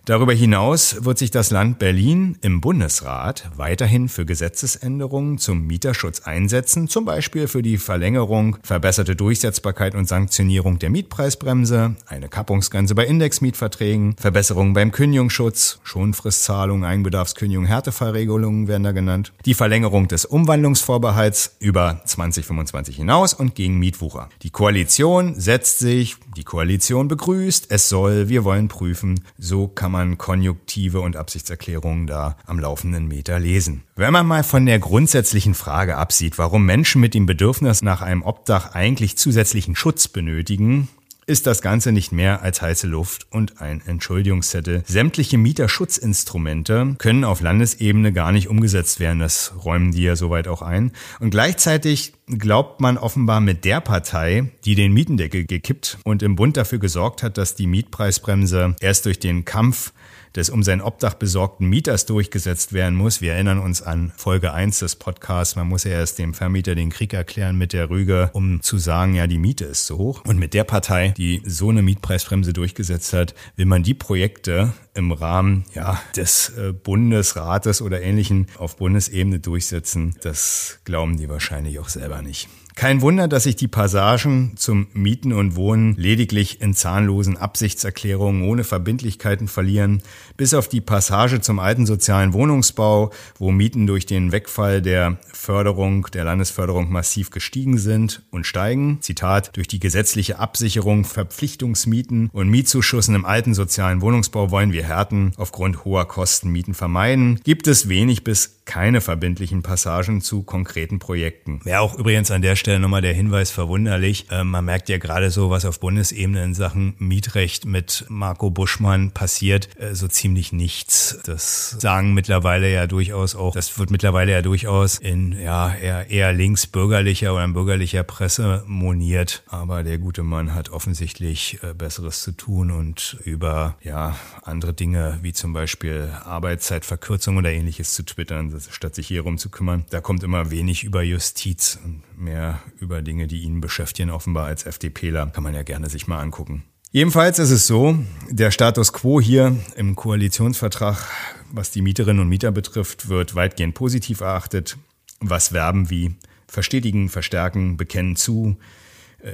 Darüber 0.05 0.33
hinaus 0.33 1.05
wird 1.05 1.19
sich 1.19 1.29
das 1.29 1.51
Land 1.51 1.77
Berlin 1.77 2.35
im 2.41 2.59
Bundesrat 2.59 3.51
weiterhin 3.55 4.09
für 4.09 4.25
Gesetzesänderungen 4.25 5.37
zum 5.37 5.67
Mieterschutz 5.67 6.21
einsetzen, 6.21 6.87
zum 6.87 7.05
Beispiel 7.05 7.47
für 7.47 7.61
die 7.61 7.77
Verlängerung, 7.77 8.57
verbesserte 8.63 9.15
Durchsetzbarkeit 9.15 9.93
und 9.93 10.07
Sanktionierung 10.07 10.79
der 10.79 10.89
Mietpreisbremse, 10.89 11.95
eine 12.07 12.29
Kappungsgrenze 12.29 12.95
bei 12.95 13.05
Indexmietverträgen, 13.05 14.15
Verbesserungen 14.17 14.73
beim 14.73 14.91
Kündigungsschutz, 14.91 15.79
Schonfristzahlung, 15.83 16.83
Eigenbedarfskündigung, 16.83 17.65
Härtefallregelungen 17.65 18.67
werden 18.67 18.83
da 18.83 18.93
genannt, 18.93 19.33
die 19.45 19.53
Verlängerung 19.53 20.07
des 20.07 20.25
Umwandlungsvorbehalts 20.25 21.57
über 21.59 22.01
2025 22.05 22.95
hinaus 22.95 23.35
und 23.35 23.53
gegen 23.53 23.77
Mietwucher. 23.77 24.29
Die 24.41 24.49
Koalition 24.49 25.39
setzt 25.39 25.77
sich, 25.77 26.15
die 26.35 26.43
Koalition 26.43 27.07
begrüßt, 27.07 27.67
es 27.69 27.87
soll, 27.87 28.29
wir 28.29 28.43
wollen 28.43 28.67
prüfen, 28.67 29.23
so 29.37 29.67
kann 29.67 29.90
man 29.91 30.17
Konjunktive 30.17 31.01
und 31.01 31.15
Absichtserklärungen 31.15 32.07
da 32.07 32.37
am 32.45 32.59
laufenden 32.59 33.07
Meter 33.07 33.39
lesen. 33.39 33.83
Wenn 33.95 34.13
man 34.13 34.25
mal 34.25 34.43
von 34.43 34.65
der 34.65 34.79
grundsätzlichen 34.79 35.53
Frage 35.53 35.97
absieht, 35.97 36.37
warum 36.37 36.65
Menschen 36.65 37.01
mit 37.01 37.13
dem 37.13 37.25
Bedürfnis 37.25 37.81
nach 37.81 38.01
einem 38.01 38.23
Obdach 38.23 38.73
eigentlich 38.73 39.17
zusätzlichen 39.17 39.75
Schutz 39.75 40.07
benötigen, 40.07 40.87
ist 41.27 41.47
das 41.47 41.61
Ganze 41.61 41.91
nicht 41.91 42.11
mehr 42.11 42.41
als 42.41 42.61
heiße 42.61 42.87
Luft 42.87 43.27
und 43.29 43.61
ein 43.61 43.81
Entschuldigungszettel. 43.85 44.83
Sämtliche 44.85 45.37
Mieterschutzinstrumente 45.37 46.95
können 46.97 47.23
auf 47.23 47.41
Landesebene 47.41 48.11
gar 48.11 48.31
nicht 48.31 48.47
umgesetzt 48.49 48.99
werden. 48.99 49.19
Das 49.19 49.53
räumen 49.63 49.91
die 49.91 50.03
ja 50.03 50.15
soweit 50.15 50.47
auch 50.47 50.61
ein. 50.61 50.91
Und 51.19 51.29
gleichzeitig 51.29 52.13
glaubt 52.37 52.81
man 52.81 52.97
offenbar 52.97 53.41
mit 53.41 53.65
der 53.65 53.81
Partei, 53.81 54.51
die 54.65 54.75
den 54.75 54.93
Mietendeckel 54.93 55.45
gekippt 55.45 55.97
und 56.03 56.23
im 56.23 56.35
Bund 56.35 56.57
dafür 56.57 56.79
gesorgt 56.79 57.23
hat, 57.23 57.37
dass 57.37 57.55
die 57.55 57.67
Mietpreisbremse 57.67 58.75
erst 58.79 59.05
durch 59.05 59.19
den 59.19 59.45
Kampf 59.45 59.93
des 60.35 60.49
um 60.49 60.63
sein 60.63 60.81
Obdach 60.81 61.15
besorgten 61.15 61.67
Mieters 61.67 62.05
durchgesetzt 62.05 62.73
werden 62.73 62.95
muss. 62.95 63.21
Wir 63.21 63.33
erinnern 63.33 63.59
uns 63.59 63.81
an 63.81 64.13
Folge 64.15 64.53
1 64.53 64.79
des 64.79 64.95
Podcasts. 64.95 65.55
Man 65.55 65.67
muss 65.67 65.83
ja 65.83 65.91
erst 65.91 66.19
dem 66.19 66.33
Vermieter 66.33 66.75
den 66.75 66.89
Krieg 66.89 67.13
erklären 67.13 67.57
mit 67.57 67.73
der 67.73 67.89
Rüge, 67.89 68.29
um 68.33 68.61
zu 68.61 68.77
sagen, 68.77 69.13
ja, 69.13 69.27
die 69.27 69.37
Miete 69.37 69.65
ist 69.65 69.85
zu 69.85 69.97
hoch. 69.97 70.23
Und 70.25 70.39
mit 70.39 70.53
der 70.53 70.63
Partei, 70.63 71.09
die 71.17 71.41
so 71.45 71.69
eine 71.69 71.81
Mietpreisbremse 71.81 72.53
durchgesetzt 72.53 73.13
hat, 73.13 73.35
will 73.55 73.65
man 73.65 73.83
die 73.83 73.93
Projekte 73.93 74.73
im 74.93 75.11
Rahmen 75.11 75.65
ja, 75.73 76.01
des 76.15 76.49
äh, 76.57 76.73
Bundesrates 76.73 77.81
oder 77.81 78.01
ähnlichen 78.01 78.47
auf 78.57 78.77
Bundesebene 78.77 79.39
durchsetzen. 79.39 80.15
Das 80.21 80.79
glauben 80.83 81.17
die 81.17 81.29
wahrscheinlich 81.29 81.79
auch 81.79 81.89
selber 81.89 82.21
nicht. 82.21 82.49
Kein 82.75 83.01
Wunder, 83.01 83.27
dass 83.27 83.43
sich 83.43 83.55
die 83.55 83.67
Passagen 83.67 84.53
zum 84.55 84.87
Mieten 84.93 85.33
und 85.33 85.55
Wohnen 85.55 85.95
lediglich 85.95 86.61
in 86.61 86.73
zahnlosen 86.73 87.37
Absichtserklärungen 87.37 88.43
ohne 88.43 88.63
Verbindlichkeiten 88.63 89.47
verlieren, 89.47 90.01
bis 90.37 90.53
auf 90.53 90.67
die 90.67 90.81
Passage 90.81 91.41
zum 91.41 91.59
alten 91.59 91.85
sozialen 91.85 92.33
Wohnungsbau, 92.33 93.11
wo 93.37 93.51
Mieten 93.51 93.87
durch 93.87 94.05
den 94.05 94.31
Wegfall 94.31 94.81
der 94.81 95.17
Förderung, 95.33 96.07
der 96.13 96.23
Landesförderung 96.23 96.91
massiv 96.91 97.29
gestiegen 97.29 97.77
sind 97.77 98.23
und 98.31 98.47
steigen. 98.47 98.99
Zitat, 99.01 99.55
durch 99.57 99.67
die 99.67 99.79
gesetzliche 99.79 100.39
Absicherung 100.39 101.03
Verpflichtungsmieten 101.03 102.29
und 102.31 102.49
Mietzuschüssen 102.49 103.15
im 103.15 103.25
alten 103.25 103.53
sozialen 103.53 104.01
Wohnungsbau 104.01 104.49
wollen 104.49 104.71
wir 104.71 104.83
Härten 104.83 105.33
aufgrund 105.37 105.83
hoher 105.85 106.07
Kosten 106.07 106.49
Mieten 106.49 106.73
vermeiden, 106.73 107.39
gibt 107.43 107.67
es 107.67 107.89
wenig 107.89 108.23
bis 108.23 108.60
keine 108.71 109.01
verbindlichen 109.01 109.63
Passagen 109.63 110.21
zu 110.21 110.43
konkreten 110.43 110.97
Projekten. 110.97 111.59
Wäre 111.65 111.81
auch 111.81 111.99
übrigens 111.99 112.31
an 112.31 112.41
der 112.41 112.55
Stelle 112.55 112.79
nochmal 112.79 113.01
der 113.01 113.13
Hinweis 113.13 113.51
verwunderlich. 113.51 114.27
Äh, 114.31 114.45
man 114.45 114.63
merkt 114.63 114.87
ja 114.87 114.97
gerade 114.97 115.29
so, 115.29 115.49
was 115.49 115.65
auf 115.65 115.81
Bundesebene 115.81 116.41
in 116.41 116.53
Sachen 116.53 116.95
Mietrecht 116.97 117.65
mit 117.65 118.05
Marco 118.07 118.49
Buschmann 118.49 119.11
passiert, 119.11 119.67
äh, 119.77 119.93
so 119.93 120.07
ziemlich 120.07 120.53
nichts. 120.53 121.19
Das 121.25 121.71
sagen 121.81 122.13
mittlerweile 122.13 122.71
ja 122.71 122.87
durchaus 122.87 123.35
auch, 123.35 123.53
das 123.53 123.77
wird 123.77 123.91
mittlerweile 123.91 124.31
ja 124.31 124.41
durchaus 124.41 124.99
in 124.99 125.33
ja 125.33 125.75
eher, 125.75 126.09
eher 126.09 126.31
linksbürgerlicher 126.31 127.33
oder 127.33 127.49
bürgerlicher 127.49 128.03
Presse 128.03 128.63
moniert. 128.67 129.43
Aber 129.47 129.83
der 129.83 129.97
gute 129.97 130.23
Mann 130.23 130.55
hat 130.55 130.69
offensichtlich 130.69 131.59
äh, 131.61 131.73
Besseres 131.73 132.21
zu 132.21 132.31
tun 132.31 132.71
und 132.71 133.17
über 133.25 133.75
ja 133.83 134.15
andere 134.43 134.73
Dinge 134.73 135.19
wie 135.23 135.33
zum 135.33 135.51
Beispiel 135.51 136.09
Arbeitszeitverkürzung 136.23 137.35
oder 137.35 137.51
ähnliches 137.51 137.95
zu 137.95 138.03
twittern 138.03 138.60
statt 138.71 138.95
sich 138.95 139.07
hier 139.07 139.21
rum 139.21 139.37
zu 139.37 139.49
kümmern. 139.49 139.85
Da 139.89 140.01
kommt 140.01 140.23
immer 140.23 140.51
wenig 140.51 140.83
über 140.83 141.01
Justiz 141.01 141.79
und 141.83 142.03
mehr 142.17 142.61
über 142.79 143.01
Dinge, 143.01 143.27
die 143.27 143.41
ihn 143.41 143.61
beschäftigen, 143.61 144.09
offenbar 144.09 144.45
als 144.45 144.65
FDPler. 144.65 145.27
Kann 145.27 145.43
man 145.43 145.53
ja 145.53 145.63
gerne 145.63 145.89
sich 145.89 146.07
mal 146.07 146.19
angucken. 146.19 146.63
Jedenfalls 146.91 147.39
ist 147.39 147.51
es 147.51 147.67
so, 147.67 147.97
der 148.29 148.51
Status 148.51 148.91
quo 148.91 149.21
hier 149.21 149.55
im 149.77 149.95
Koalitionsvertrag, 149.95 151.07
was 151.49 151.71
die 151.71 151.81
Mieterinnen 151.81 152.21
und 152.21 152.27
Mieter 152.27 152.51
betrifft, 152.51 153.07
wird 153.07 153.33
weitgehend 153.33 153.75
positiv 153.75 154.19
erachtet. 154.19 154.77
Was 155.21 155.49
Verben 155.49 155.89
wie 155.89 156.15
verstetigen, 156.47 157.07
verstärken, 157.07 157.77
bekennen 157.77 158.17
zu, 158.17 158.57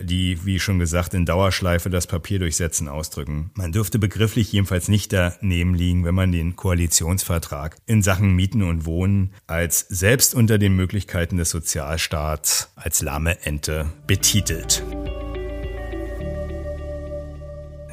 die, 0.02 0.46
wie 0.46 0.60
schon 0.60 0.80
gesagt, 0.80 1.14
in 1.14 1.26
Dauerschleife 1.26 1.90
das 1.90 2.08
Papier 2.08 2.40
durchsetzen 2.40 2.88
ausdrücken. 2.88 3.52
Man 3.56 3.72
dürfte 3.72 4.00
begrifflich 4.00 4.52
jedenfalls 4.52 4.88
nicht 4.88 5.14
daneben 5.14 5.74
liegen, 5.74 6.06
wenn 6.06 6.16
man 6.16 6.32
den 6.32 6.56
Koalitionsvertrag 6.56 7.78
in 7.86 8.02
Sachen 8.02 8.36
Mieten 8.36 8.64
und 8.64 8.86
Wohnen 8.86 9.34
als 9.48 9.80
selbst 9.90 10.36
unter 10.36 10.58
den 10.58 10.76
Möglichkeiten 10.76 11.38
des 11.38 11.50
Sozialstaats 11.50 12.72
als 12.76 13.02
lahme 13.02 13.44
Ente 13.46 13.86
betitelt. 14.08 14.84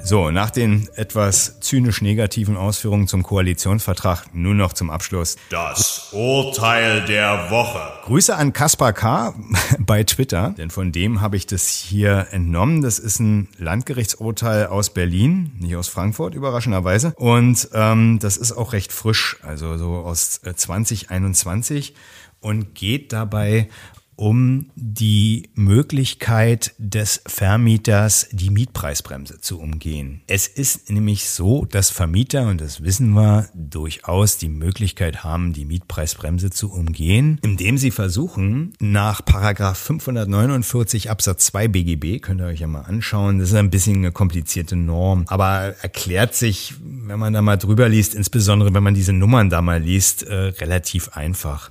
So, 0.07 0.31
nach 0.31 0.51
den 0.51 0.90
etwas 0.97 1.61
zynisch 1.61 2.03
negativen 2.03 2.59
Ausführungen 2.59 3.09
zum 3.09 3.23
Koalitionsvertrag 3.23 4.27
nun 4.35 4.59
noch 4.59 4.75
zum 4.75 4.90
Abschluss. 4.90 5.37
Das 5.49 6.11
Urteil 6.12 7.07
der 7.07 7.51
Woche. 7.51 7.81
Grüße 8.05 8.37
an 8.37 8.53
Kaspar 8.53 8.93
K. 8.93 9.33
bei 9.79 10.05
Twitter, 10.05 10.55
denn 10.59 10.69
von 10.69 10.93
dem 10.93 11.23
habe 11.23 11.38
ich 11.38 11.47
das 11.47 11.69
hier 11.69 12.27
entnommen. 12.33 12.83
Das 12.83 12.99
ist 12.99 13.19
ein 13.19 13.49
Landgerichtsurteil 13.57 14.67
aus 14.67 14.90
Berlin, 14.93 15.53
nicht 15.59 15.75
aus 15.75 15.88
Frankfurt, 15.88 16.35
überraschenderweise. 16.35 17.14
Und 17.17 17.71
ähm, 17.73 18.19
das 18.19 18.37
ist 18.37 18.53
auch 18.53 18.75
recht 18.75 18.93
frisch, 18.93 19.38
also 19.43 19.79
so 19.79 19.95
aus 19.95 20.43
2021 20.43 21.93
äh, 21.93 21.95
und 22.40 22.75
geht 22.75 23.14
dabei 23.14 23.71
um 24.16 24.70
die 24.74 25.50
Möglichkeit 25.55 26.74
des 26.79 27.22
Vermieters, 27.27 28.29
die 28.33 28.50
Mietpreisbremse 28.50 29.40
zu 29.40 29.61
umgehen. 29.61 30.22
Es 30.27 30.46
ist 30.46 30.90
nämlich 30.90 31.29
so, 31.29 31.64
dass 31.64 31.90
Vermieter, 31.90 32.48
und 32.48 32.61
das 32.61 32.83
wissen 32.83 33.11
wir, 33.14 33.48
durchaus 33.55 34.38
die 34.38 34.48
Möglichkeit 34.48 35.24
haben, 35.24 35.53
die 35.53 35.64
Mietpreisbremse 35.64 36.50
zu 36.50 36.70
umgehen, 36.72 37.38
indem 37.42 37.79
sie 37.79 37.90
versuchen, 37.90 38.72
nach 38.81 39.24
Paragraph 39.24 39.79
549 39.79 41.11
Absatz 41.11 41.46
2 41.46 41.68
BGB, 41.68 42.20
könnt 42.20 42.40
ihr 42.40 42.46
euch 42.46 42.61
ja 42.61 42.66
mal 42.66 42.83
anschauen, 42.83 43.38
das 43.38 43.50
ist 43.50 43.55
ein 43.57 43.70
bisschen 43.70 43.96
eine 43.96 44.12
komplizierte 44.12 44.77
Norm, 44.77 45.24
aber 45.29 45.74
erklärt 45.83 46.35
sich, 46.35 46.74
wenn 46.81 47.18
man 47.18 47.33
da 47.33 47.42
mal 47.42 47.57
drüber 47.57 47.88
liest, 47.88 48.14
insbesondere 48.14 48.74
wenn 48.74 48.83
man 48.83 48.94
diese 48.94 49.12
Nummern 49.12 49.50
da 49.50 49.62
mal 49.62 49.83
liest, 49.83 50.22
äh, 50.22 50.35
relativ 50.35 51.11
einfach. 51.11 51.70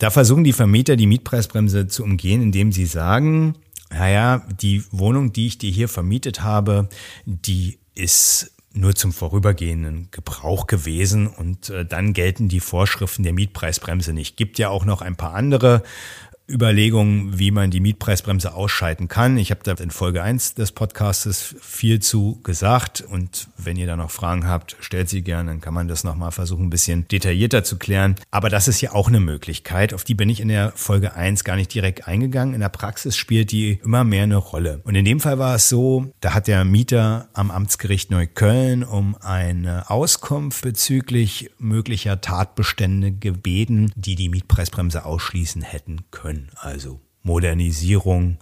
Da 0.00 0.08
versuchen 0.08 0.44
die 0.44 0.54
Vermieter 0.54 0.96
die 0.96 1.06
Mietpreisbremse 1.06 1.86
zu 1.86 2.02
umgehen, 2.02 2.40
indem 2.40 2.72
sie 2.72 2.86
sagen, 2.86 3.54
naja, 3.90 4.42
die 4.60 4.82
Wohnung, 4.90 5.34
die 5.34 5.46
ich 5.46 5.58
dir 5.58 5.70
hier 5.70 5.88
vermietet 5.88 6.42
habe, 6.42 6.88
die 7.26 7.78
ist 7.94 8.54
nur 8.72 8.94
zum 8.94 9.12
vorübergehenden 9.12 10.08
Gebrauch 10.10 10.66
gewesen 10.66 11.26
und 11.26 11.68
äh, 11.68 11.84
dann 11.84 12.14
gelten 12.14 12.48
die 12.48 12.60
Vorschriften 12.60 13.24
der 13.24 13.34
Mietpreisbremse 13.34 14.14
nicht. 14.14 14.38
Gibt 14.38 14.58
ja 14.58 14.70
auch 14.70 14.86
noch 14.86 15.02
ein 15.02 15.16
paar 15.16 15.34
andere 15.34 15.82
Überlegungen, 16.50 17.38
wie 17.38 17.50
man 17.50 17.70
die 17.70 17.80
Mietpreisbremse 17.80 18.52
ausschalten 18.54 19.08
kann. 19.08 19.38
Ich 19.38 19.50
habe 19.50 19.60
da 19.62 19.72
in 19.72 19.90
Folge 19.90 20.22
1 20.22 20.54
des 20.54 20.72
Podcastes 20.72 21.54
viel 21.60 22.00
zu 22.00 22.40
gesagt 22.42 23.00
und 23.00 23.48
wenn 23.56 23.76
ihr 23.76 23.86
da 23.86 23.96
noch 23.96 24.10
Fragen 24.10 24.46
habt, 24.46 24.76
stellt 24.80 25.08
sie 25.08 25.22
gerne, 25.22 25.50
dann 25.50 25.60
kann 25.60 25.74
man 25.74 25.86
das 25.86 26.02
nochmal 26.04 26.32
versuchen, 26.32 26.66
ein 26.66 26.70
bisschen 26.70 27.06
detaillierter 27.08 27.62
zu 27.62 27.78
klären. 27.78 28.16
Aber 28.30 28.48
das 28.48 28.68
ist 28.68 28.80
ja 28.80 28.92
auch 28.92 29.08
eine 29.08 29.20
Möglichkeit, 29.20 29.94
auf 29.94 30.04
die 30.04 30.14
bin 30.14 30.28
ich 30.28 30.40
in 30.40 30.48
der 30.48 30.72
Folge 30.74 31.14
1 31.14 31.44
gar 31.44 31.56
nicht 31.56 31.72
direkt 31.72 32.08
eingegangen. 32.08 32.54
In 32.54 32.60
der 32.60 32.68
Praxis 32.68 33.16
spielt 33.16 33.52
die 33.52 33.80
immer 33.84 34.04
mehr 34.04 34.24
eine 34.24 34.36
Rolle. 34.36 34.80
Und 34.84 34.96
in 34.96 35.04
dem 35.04 35.20
Fall 35.20 35.38
war 35.38 35.54
es 35.54 35.68
so, 35.68 36.12
da 36.20 36.34
hat 36.34 36.48
der 36.48 36.64
Mieter 36.64 37.28
am 37.32 37.50
Amtsgericht 37.50 38.10
Neukölln 38.10 38.82
um 38.82 39.16
eine 39.20 39.88
Auskunft 39.90 40.62
bezüglich 40.62 41.50
möglicher 41.58 42.20
Tatbestände 42.20 43.12
gebeten, 43.12 43.92
die 43.94 44.16
die 44.16 44.28
Mietpreisbremse 44.28 45.04
ausschließen 45.04 45.62
hätten 45.62 46.00
können 46.10 46.39
also 46.56 47.00
Modernisierung 47.22 48.38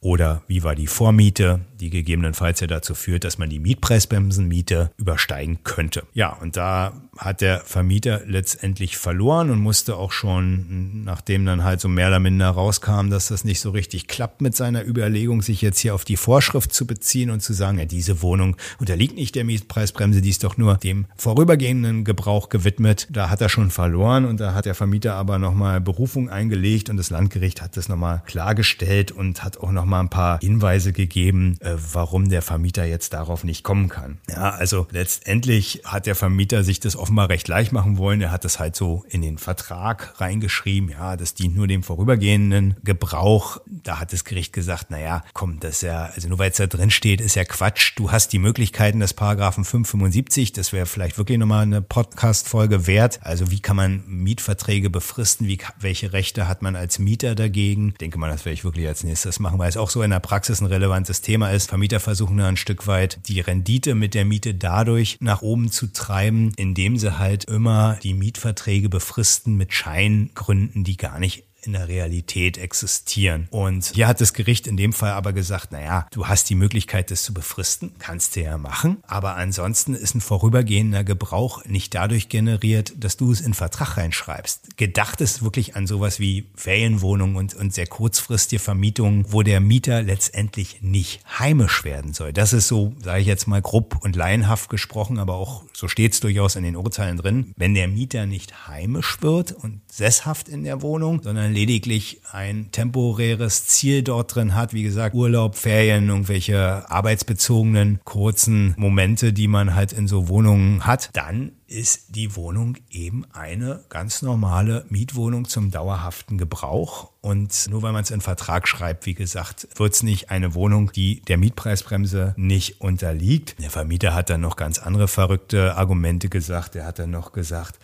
oder 0.00 0.42
wie 0.46 0.62
war 0.62 0.74
die 0.74 0.86
Vormiete, 0.86 1.60
die 1.78 1.90
gegebenenfalls 1.90 2.60
ja 2.60 2.66
dazu 2.66 2.94
führt, 2.94 3.24
dass 3.24 3.36
man 3.36 3.50
die 3.50 3.58
Mietpreisbremsenmiete 3.58 4.90
übersteigen 4.96 5.58
könnte. 5.62 6.04
Ja, 6.14 6.32
und 6.32 6.56
da 6.56 6.92
hat 7.18 7.42
der 7.42 7.60
Vermieter 7.60 8.22
letztendlich 8.26 8.96
verloren 8.96 9.50
und 9.50 9.60
musste 9.60 9.96
auch 9.96 10.12
schon, 10.12 11.04
nachdem 11.04 11.44
dann 11.44 11.64
halt 11.64 11.80
so 11.80 11.88
mehr 11.88 12.08
oder 12.08 12.18
minder 12.18 12.48
rauskam, 12.48 13.10
dass 13.10 13.28
das 13.28 13.44
nicht 13.44 13.60
so 13.60 13.70
richtig 13.70 14.08
klappt 14.08 14.40
mit 14.40 14.56
seiner 14.56 14.86
Überlegung, 14.86 15.42
sich 15.42 15.60
jetzt 15.60 15.80
hier 15.80 15.94
auf 15.94 16.04
die 16.04 16.16
Vorschrift 16.16 16.72
zu 16.72 16.86
beziehen 16.86 17.30
und 17.30 17.40
zu 17.40 17.52
sagen, 17.52 17.78
ja, 17.78 17.84
diese 17.84 18.22
Wohnung 18.22 18.56
unterliegt 18.78 19.16
nicht 19.16 19.34
der 19.34 19.44
Mietpreisbremse, 19.44 20.22
die 20.22 20.30
ist 20.30 20.44
doch 20.44 20.56
nur 20.56 20.78
dem 20.78 21.06
vorübergehenden 21.16 22.04
Gebrauch 22.04 22.48
gewidmet. 22.48 23.06
Da 23.10 23.28
hat 23.28 23.42
er 23.42 23.50
schon 23.50 23.70
verloren 23.70 24.24
und 24.24 24.40
da 24.40 24.54
hat 24.54 24.64
der 24.64 24.74
Vermieter 24.74 25.14
aber 25.14 25.38
nochmal 25.38 25.82
Berufung 25.82 26.30
eingelegt 26.30 26.88
und 26.88 26.96
das 26.96 27.10
Landgericht 27.10 27.60
hat 27.60 27.76
das 27.76 27.90
nochmal 27.90 28.22
klargestellt 28.24 29.12
und 29.12 29.44
hat 29.44 29.58
auch 29.58 29.72
nochmal 29.72 29.89
ein 29.98 30.10
paar 30.10 30.38
Hinweise 30.40 30.92
gegeben, 30.92 31.56
äh, 31.60 31.74
warum 31.92 32.28
der 32.28 32.42
Vermieter 32.42 32.84
jetzt 32.84 33.12
darauf 33.12 33.42
nicht 33.42 33.64
kommen 33.64 33.88
kann. 33.88 34.18
Ja, 34.28 34.50
also 34.50 34.86
letztendlich 34.90 35.82
hat 35.84 36.06
der 36.06 36.14
Vermieter 36.14 36.62
sich 36.62 36.78
das 36.78 36.94
offenbar 36.94 37.28
recht 37.28 37.48
leicht 37.48 37.72
machen 37.72 37.98
wollen. 37.98 38.20
Er 38.20 38.30
hat 38.30 38.44
das 38.44 38.60
halt 38.60 38.76
so 38.76 39.04
in 39.08 39.22
den 39.22 39.38
Vertrag 39.38 40.20
reingeschrieben. 40.20 40.90
Ja, 40.90 41.16
das 41.16 41.34
dient 41.34 41.56
nur 41.56 41.66
dem 41.66 41.82
vorübergehenden 41.82 42.76
Gebrauch. 42.84 43.58
Da 43.66 43.98
hat 43.98 44.12
das 44.12 44.24
Gericht 44.24 44.52
gesagt, 44.52 44.86
na 44.90 45.00
ja, 45.00 45.24
komm, 45.32 45.60
das 45.60 45.76
ist 45.76 45.82
ja, 45.82 46.10
also 46.14 46.28
nur 46.28 46.38
weil 46.38 46.50
es 46.50 46.56
da 46.58 46.66
drin 46.66 46.90
steht, 46.90 47.20
ist 47.20 47.34
ja 47.34 47.44
Quatsch. 47.44 47.92
Du 47.96 48.12
hast 48.12 48.32
die 48.32 48.38
Möglichkeiten 48.38 49.00
des 49.00 49.14
Paragraphen 49.14 49.64
575. 49.64 50.52
Das 50.52 50.72
wäre 50.72 50.86
vielleicht 50.86 51.18
wirklich 51.18 51.38
nochmal 51.38 51.62
eine 51.62 51.82
Podcast-Folge 51.82 52.86
wert. 52.86 53.20
Also 53.22 53.50
wie 53.50 53.60
kann 53.60 53.76
man 53.76 54.04
Mietverträge 54.06 54.90
befristen? 54.90 55.46
Wie, 55.46 55.58
welche 55.78 56.12
Rechte 56.12 56.48
hat 56.48 56.62
man 56.62 56.76
als 56.76 56.98
Mieter 56.98 57.34
dagegen? 57.34 57.90
Ich 57.90 57.98
denke 57.98 58.18
mal, 58.18 58.30
das 58.30 58.44
werde 58.44 58.54
ich 58.54 58.64
wirklich 58.64 58.86
als 58.86 59.04
nächstes 59.04 59.40
machen, 59.40 59.58
weil 59.58 59.68
es 59.68 59.76
auch 59.80 59.90
so 59.90 60.02
in 60.02 60.10
der 60.10 60.20
Praxis 60.20 60.60
ein 60.60 60.66
relevantes 60.66 61.20
Thema 61.20 61.50
ist. 61.50 61.68
Vermieter 61.68 61.98
versuchen 62.00 62.36
da 62.36 62.46
ein 62.46 62.56
Stück 62.56 62.86
weit 62.86 63.18
die 63.26 63.40
Rendite 63.40 63.94
mit 63.94 64.14
der 64.14 64.24
Miete 64.24 64.54
dadurch 64.54 65.16
nach 65.20 65.42
oben 65.42 65.70
zu 65.70 65.92
treiben, 65.92 66.52
indem 66.56 66.96
sie 66.96 67.18
halt 67.18 67.44
immer 67.44 67.98
die 68.02 68.14
Mietverträge 68.14 68.88
befristen 68.88 69.56
mit 69.56 69.72
Scheingründen, 69.72 70.84
die 70.84 70.96
gar 70.96 71.18
nicht 71.18 71.49
in 71.62 71.72
der 71.72 71.88
Realität 71.88 72.58
existieren. 72.58 73.48
Und 73.50 73.92
hier 73.94 74.08
hat 74.08 74.20
das 74.20 74.34
Gericht 74.34 74.66
in 74.66 74.76
dem 74.76 74.92
Fall 74.92 75.12
aber 75.12 75.32
gesagt, 75.32 75.72
naja, 75.72 76.06
du 76.10 76.26
hast 76.26 76.50
die 76.50 76.54
Möglichkeit, 76.54 77.10
das 77.10 77.22
zu 77.22 77.34
befristen, 77.34 77.92
kannst 77.98 78.36
du 78.36 78.42
ja 78.42 78.58
machen, 78.58 78.98
aber 79.06 79.36
ansonsten 79.36 79.94
ist 79.94 80.14
ein 80.14 80.20
vorübergehender 80.20 81.04
Gebrauch 81.04 81.64
nicht 81.64 81.94
dadurch 81.94 82.28
generiert, 82.28 82.92
dass 82.98 83.16
du 83.16 83.32
es 83.32 83.40
in 83.40 83.54
Vertrag 83.54 83.96
reinschreibst. 83.96 84.76
Gedacht 84.76 85.20
ist 85.20 85.42
wirklich 85.42 85.76
an 85.76 85.86
sowas 85.86 86.20
wie 86.20 86.48
Ferienwohnungen 86.54 87.36
und, 87.36 87.54
und 87.54 87.74
sehr 87.74 87.86
kurzfristige 87.86 88.60
Vermietungen, 88.60 89.26
wo 89.28 89.42
der 89.42 89.60
Mieter 89.60 90.02
letztendlich 90.02 90.82
nicht 90.82 91.20
heimisch 91.38 91.84
werden 91.84 92.12
soll. 92.12 92.32
Das 92.32 92.52
ist 92.52 92.68
so, 92.68 92.94
sage 93.02 93.20
ich 93.20 93.26
jetzt 93.26 93.46
mal 93.46 93.62
grob 93.62 93.98
und 94.02 94.16
laienhaft 94.16 94.70
gesprochen, 94.70 95.18
aber 95.18 95.34
auch 95.34 95.64
so 95.72 95.88
steht 95.88 96.12
es 96.12 96.20
durchaus 96.20 96.56
in 96.56 96.62
den 96.62 96.76
Urteilen 96.76 97.16
drin. 97.16 97.52
Wenn 97.56 97.74
der 97.74 97.88
Mieter 97.88 98.26
nicht 98.26 98.68
heimisch 98.68 99.22
wird 99.22 99.52
und 99.52 99.80
sesshaft 99.90 100.48
in 100.48 100.64
der 100.64 100.82
Wohnung, 100.82 101.22
sondern 101.22 101.49
lediglich 101.52 102.20
ein 102.32 102.70
temporäres 102.72 103.66
Ziel 103.66 104.02
dort 104.02 104.34
drin 104.34 104.54
hat, 104.54 104.72
wie 104.72 104.82
gesagt, 104.82 105.14
Urlaub, 105.14 105.56
Ferien, 105.56 106.08
irgendwelche 106.08 106.88
arbeitsbezogenen 106.90 108.00
kurzen 108.04 108.74
Momente, 108.76 109.32
die 109.32 109.48
man 109.48 109.74
halt 109.74 109.92
in 109.92 110.08
so 110.08 110.28
Wohnungen 110.28 110.86
hat, 110.86 111.10
dann 111.12 111.52
ist 111.70 112.16
die 112.16 112.34
Wohnung 112.34 112.76
eben 112.90 113.24
eine 113.32 113.84
ganz 113.88 114.22
normale 114.22 114.84
Mietwohnung 114.88 115.46
zum 115.46 115.70
dauerhaften 115.70 116.36
Gebrauch. 116.36 117.12
Und 117.20 117.68
nur 117.70 117.82
weil 117.82 117.92
man 117.92 118.02
es 118.02 118.10
in 118.10 118.20
Vertrag 118.20 118.66
schreibt, 118.66 119.06
wie 119.06 119.14
gesagt, 119.14 119.68
wird 119.76 119.92
es 119.92 120.02
nicht 120.02 120.30
eine 120.30 120.54
Wohnung, 120.54 120.90
die 120.90 121.20
der 121.22 121.38
Mietpreisbremse 121.38 122.34
nicht 122.36 122.80
unterliegt. 122.80 123.54
Der 123.60 123.70
Vermieter 123.70 124.14
hat 124.14 124.30
dann 124.30 124.40
noch 124.40 124.56
ganz 124.56 124.80
andere 124.80 125.06
verrückte 125.06 125.76
Argumente 125.76 126.28
gesagt. 126.28 126.74
Er 126.74 126.86
hat 126.86 126.98
dann 126.98 127.12
noch 127.12 127.30
gesagt, 127.32 127.78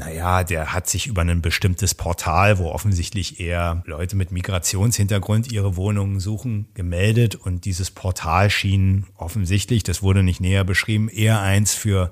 naja, 0.00 0.44
der 0.44 0.72
hat 0.72 0.88
sich 0.88 1.06
über 1.06 1.20
ein 1.20 1.42
bestimmtes 1.42 1.94
Portal, 1.94 2.56
wo 2.58 2.70
offensichtlich 2.70 3.38
eher 3.38 3.82
Leute 3.84 4.16
mit 4.16 4.32
Migrationshintergrund 4.32 5.52
ihre 5.52 5.76
Wohnungen 5.76 6.20
suchen, 6.20 6.68
gemeldet. 6.72 7.34
Und 7.34 7.66
dieses 7.66 7.90
Portal 7.90 8.48
schien 8.48 9.06
offensichtlich, 9.18 9.82
das 9.82 10.02
wurde 10.02 10.22
nicht 10.22 10.40
näher 10.40 10.64
beschrieben, 10.64 11.10
eher 11.10 11.40
eins 11.42 11.74
für 11.74 12.10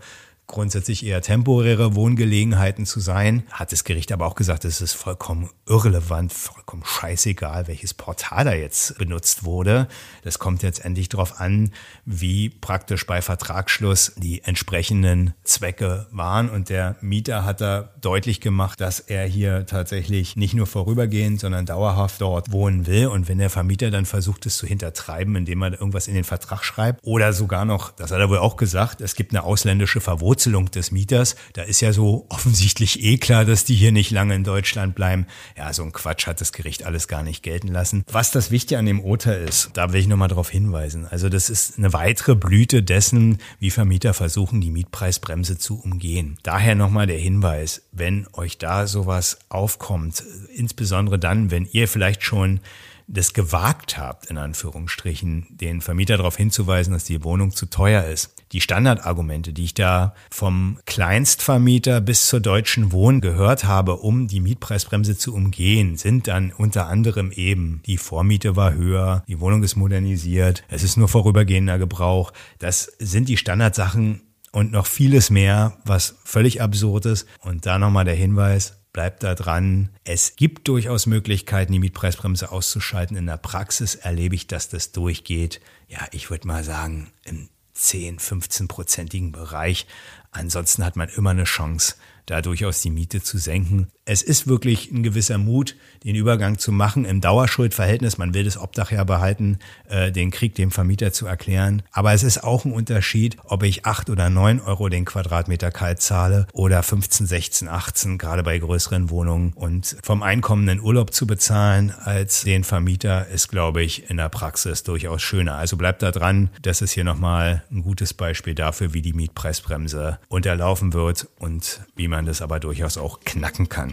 grundsätzlich 0.48 1.04
eher 1.04 1.20
temporäre 1.20 1.94
Wohngelegenheiten 1.94 2.86
zu 2.86 3.00
sein. 3.00 3.44
Hat 3.52 3.70
das 3.70 3.84
Gericht 3.84 4.10
aber 4.12 4.26
auch 4.26 4.34
gesagt, 4.34 4.64
es 4.64 4.80
ist 4.80 4.94
vollkommen 4.94 5.50
irrelevant, 5.68 6.32
vollkommen 6.32 6.82
scheißegal, 6.84 7.68
welches 7.68 7.92
Portal 7.92 8.46
da 8.46 8.54
jetzt 8.54 8.96
benutzt 8.96 9.44
wurde. 9.44 9.88
Das 10.24 10.38
kommt 10.38 10.62
jetzt 10.62 10.84
endlich 10.86 11.10
darauf 11.10 11.38
an, 11.38 11.70
wie 12.06 12.48
praktisch 12.48 13.06
bei 13.06 13.20
Vertragsschluss 13.20 14.14
die 14.16 14.42
entsprechenden 14.42 15.34
Zwecke 15.44 16.06
waren. 16.10 16.48
Und 16.48 16.70
der 16.70 16.96
Mieter 17.02 17.44
hat 17.44 17.60
da 17.60 17.90
deutlich 18.00 18.40
gemacht, 18.40 18.80
dass 18.80 19.00
er 19.00 19.26
hier 19.26 19.66
tatsächlich 19.66 20.34
nicht 20.34 20.54
nur 20.54 20.66
vorübergehend, 20.66 21.40
sondern 21.40 21.66
dauerhaft 21.66 22.22
dort 22.22 22.52
wohnen 22.52 22.86
will. 22.86 23.08
Und 23.08 23.28
wenn 23.28 23.38
der 23.38 23.50
Vermieter 23.50 23.90
dann 23.90 24.06
versucht, 24.06 24.46
es 24.46 24.56
zu 24.56 24.66
hintertreiben, 24.66 25.36
indem 25.36 25.62
er 25.62 25.72
irgendwas 25.72 26.08
in 26.08 26.14
den 26.14 26.24
Vertrag 26.24 26.64
schreibt 26.64 27.00
oder 27.04 27.34
sogar 27.34 27.66
noch, 27.66 27.90
das 27.90 28.10
hat 28.10 28.18
er 28.18 28.30
wohl 28.30 28.38
auch 28.38 28.56
gesagt, 28.56 29.02
es 29.02 29.14
gibt 29.14 29.32
eine 29.32 29.42
ausländische 29.42 30.00
Verwurzelung 30.00 30.37
Verwurzelung 30.38 30.70
des 30.70 30.92
Mieters. 30.92 31.34
Da 31.54 31.62
ist 31.62 31.80
ja 31.80 31.92
so 31.92 32.26
offensichtlich 32.28 33.02
eh 33.02 33.16
klar, 33.18 33.44
dass 33.44 33.64
die 33.64 33.74
hier 33.74 33.90
nicht 33.90 34.12
lange 34.12 34.36
in 34.36 34.44
Deutschland 34.44 34.94
bleiben. 34.94 35.26
Ja, 35.56 35.72
so 35.72 35.82
ein 35.82 35.92
Quatsch 35.92 36.26
hat 36.28 36.40
das 36.40 36.52
Gericht 36.52 36.84
alles 36.84 37.08
gar 37.08 37.24
nicht 37.24 37.42
gelten 37.42 37.68
lassen. 37.68 38.04
Was 38.10 38.30
das 38.30 38.52
Wichtige 38.52 38.78
an 38.78 38.86
dem 38.86 39.00
Urteil 39.00 39.42
ist, 39.42 39.70
da 39.74 39.92
will 39.92 40.00
ich 40.00 40.06
nochmal 40.06 40.28
darauf 40.28 40.48
hinweisen. 40.48 41.06
Also 41.06 41.28
das 41.28 41.50
ist 41.50 41.76
eine 41.76 41.92
weitere 41.92 42.36
Blüte 42.36 42.84
dessen, 42.84 43.38
wie 43.58 43.70
Vermieter 43.70 44.14
versuchen, 44.14 44.60
die 44.60 44.70
Mietpreisbremse 44.70 45.58
zu 45.58 45.80
umgehen. 45.80 46.38
Daher 46.44 46.76
nochmal 46.76 47.08
der 47.08 47.18
Hinweis, 47.18 47.82
wenn 47.90 48.28
euch 48.32 48.58
da 48.58 48.86
sowas 48.86 49.38
aufkommt, 49.48 50.22
insbesondere 50.54 51.18
dann, 51.18 51.50
wenn 51.50 51.66
ihr 51.72 51.88
vielleicht 51.88 52.22
schon 52.22 52.60
das 53.08 53.32
gewagt 53.32 53.96
habt, 53.98 54.26
in 54.26 54.36
Anführungsstrichen, 54.36 55.46
den 55.50 55.80
Vermieter 55.80 56.18
darauf 56.18 56.36
hinzuweisen, 56.36 56.92
dass 56.92 57.04
die 57.04 57.24
Wohnung 57.24 57.52
zu 57.52 57.66
teuer 57.66 58.04
ist. 58.04 58.34
Die 58.52 58.60
Standardargumente, 58.60 59.52
die 59.52 59.64
ich 59.64 59.74
da 59.74 60.14
vom 60.30 60.78
Kleinstvermieter 60.84 62.00
bis 62.02 62.26
zur 62.26 62.40
Deutschen 62.40 62.92
Wohn 62.92 63.20
gehört 63.20 63.64
habe, 63.64 63.96
um 63.96 64.28
die 64.28 64.40
Mietpreisbremse 64.40 65.16
zu 65.16 65.34
umgehen, 65.34 65.96
sind 65.96 66.28
dann 66.28 66.52
unter 66.52 66.86
anderem 66.86 67.32
eben, 67.32 67.82
die 67.86 67.98
Vormiete 67.98 68.56
war 68.56 68.74
höher, 68.74 69.24
die 69.26 69.40
Wohnung 69.40 69.62
ist 69.62 69.76
modernisiert, 69.76 70.62
es 70.68 70.82
ist 70.82 70.96
nur 70.96 71.08
vorübergehender 71.08 71.78
Gebrauch. 71.78 72.32
Das 72.58 72.92
sind 72.98 73.28
die 73.28 73.36
Standardsachen, 73.36 74.22
und 74.50 74.72
noch 74.72 74.86
vieles 74.86 75.30
mehr, 75.30 75.76
was 75.84 76.16
völlig 76.24 76.62
absurd 76.62 77.06
ist. 77.06 77.26
Und 77.40 77.66
da 77.66 77.78
nochmal 77.78 78.04
der 78.04 78.14
Hinweis, 78.14 78.77
bleibt 78.98 79.22
da 79.22 79.36
dran. 79.36 79.90
Es 80.02 80.34
gibt 80.34 80.66
durchaus 80.66 81.06
Möglichkeiten, 81.06 81.70
die 81.70 81.78
Mietpreisbremse 81.78 82.50
auszuschalten. 82.50 83.16
In 83.16 83.26
der 83.26 83.36
Praxis 83.36 83.94
erlebe 83.94 84.34
ich, 84.34 84.48
dass 84.48 84.70
das 84.70 84.90
durchgeht. 84.90 85.60
Ja, 85.86 86.00
ich 86.10 86.30
würde 86.30 86.48
mal 86.48 86.64
sagen, 86.64 87.12
im 87.22 87.48
10, 87.74 88.18
15-prozentigen 88.18 89.30
Bereich. 89.30 89.86
Ansonsten 90.32 90.84
hat 90.84 90.96
man 90.96 91.08
immer 91.10 91.30
eine 91.30 91.44
Chance, 91.44 91.94
da 92.28 92.42
durchaus 92.42 92.80
die 92.82 92.90
Miete 92.90 93.22
zu 93.22 93.38
senken. 93.38 93.88
Es 94.04 94.22
ist 94.22 94.46
wirklich 94.46 94.90
ein 94.90 95.02
gewisser 95.02 95.38
Mut, 95.38 95.76
den 96.04 96.14
Übergang 96.14 96.58
zu 96.58 96.72
machen 96.72 97.04
im 97.04 97.20
Dauerschuldverhältnis. 97.20 98.16
Man 98.16 98.32
will 98.32 98.44
das 98.44 98.58
Obdach 98.58 98.90
ja 98.90 99.04
behalten, 99.04 99.58
äh, 99.88 100.12
den 100.12 100.30
Krieg 100.30 100.54
dem 100.54 100.70
Vermieter 100.70 101.12
zu 101.12 101.26
erklären. 101.26 101.82
Aber 101.90 102.12
es 102.12 102.22
ist 102.22 102.44
auch 102.44 102.64
ein 102.64 102.72
Unterschied, 102.72 103.36
ob 103.44 103.62
ich 103.62 103.86
acht 103.86 104.08
oder 104.08 104.30
neun 104.30 104.60
Euro 104.60 104.88
den 104.88 105.04
Quadratmeter 105.04 105.70
kalt 105.70 106.00
zahle 106.00 106.46
oder 106.52 106.82
15, 106.82 107.26
16, 107.26 107.68
18, 107.68 108.18
gerade 108.18 108.42
bei 108.42 108.58
größeren 108.58 109.10
Wohnungen. 109.10 109.52
Und 109.54 109.96
vom 110.02 110.22
Einkommen 110.22 110.68
einen 110.68 110.80
Urlaub 110.80 111.12
zu 111.12 111.26
bezahlen 111.26 111.90
als 111.90 112.44
den 112.44 112.64
Vermieter 112.64 113.28
ist, 113.28 113.48
glaube 113.48 113.82
ich, 113.82 114.08
in 114.08 114.16
der 114.16 114.28
Praxis 114.28 114.82
durchaus 114.82 115.22
schöner. 115.22 115.56
Also 115.56 115.76
bleibt 115.76 116.02
da 116.02 116.12
dran. 116.12 116.50
Das 116.62 116.82
ist 116.82 116.92
hier 116.92 117.04
nochmal 117.04 117.62
ein 117.70 117.82
gutes 117.82 118.14
Beispiel 118.14 118.54
dafür, 118.54 118.94
wie 118.94 119.02
die 119.02 119.12
Mietpreisbremse 119.12 120.18
unterlaufen 120.28 120.92
wird 120.92 121.28
und 121.38 121.80
wie 121.94 122.08
man 122.18 122.26
das 122.26 122.42
aber 122.42 122.58
durchaus 122.58 122.98
auch 122.98 123.20
knacken 123.20 123.68
kann. 123.68 123.92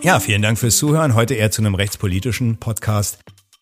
Ja, 0.00 0.18
vielen 0.18 0.40
Dank 0.40 0.58
fürs 0.58 0.78
Zuhören. 0.78 1.14
Heute 1.14 1.34
eher 1.34 1.50
zu 1.50 1.60
einem 1.60 1.74
rechtspolitischen 1.74 2.56
Podcast. 2.56 3.18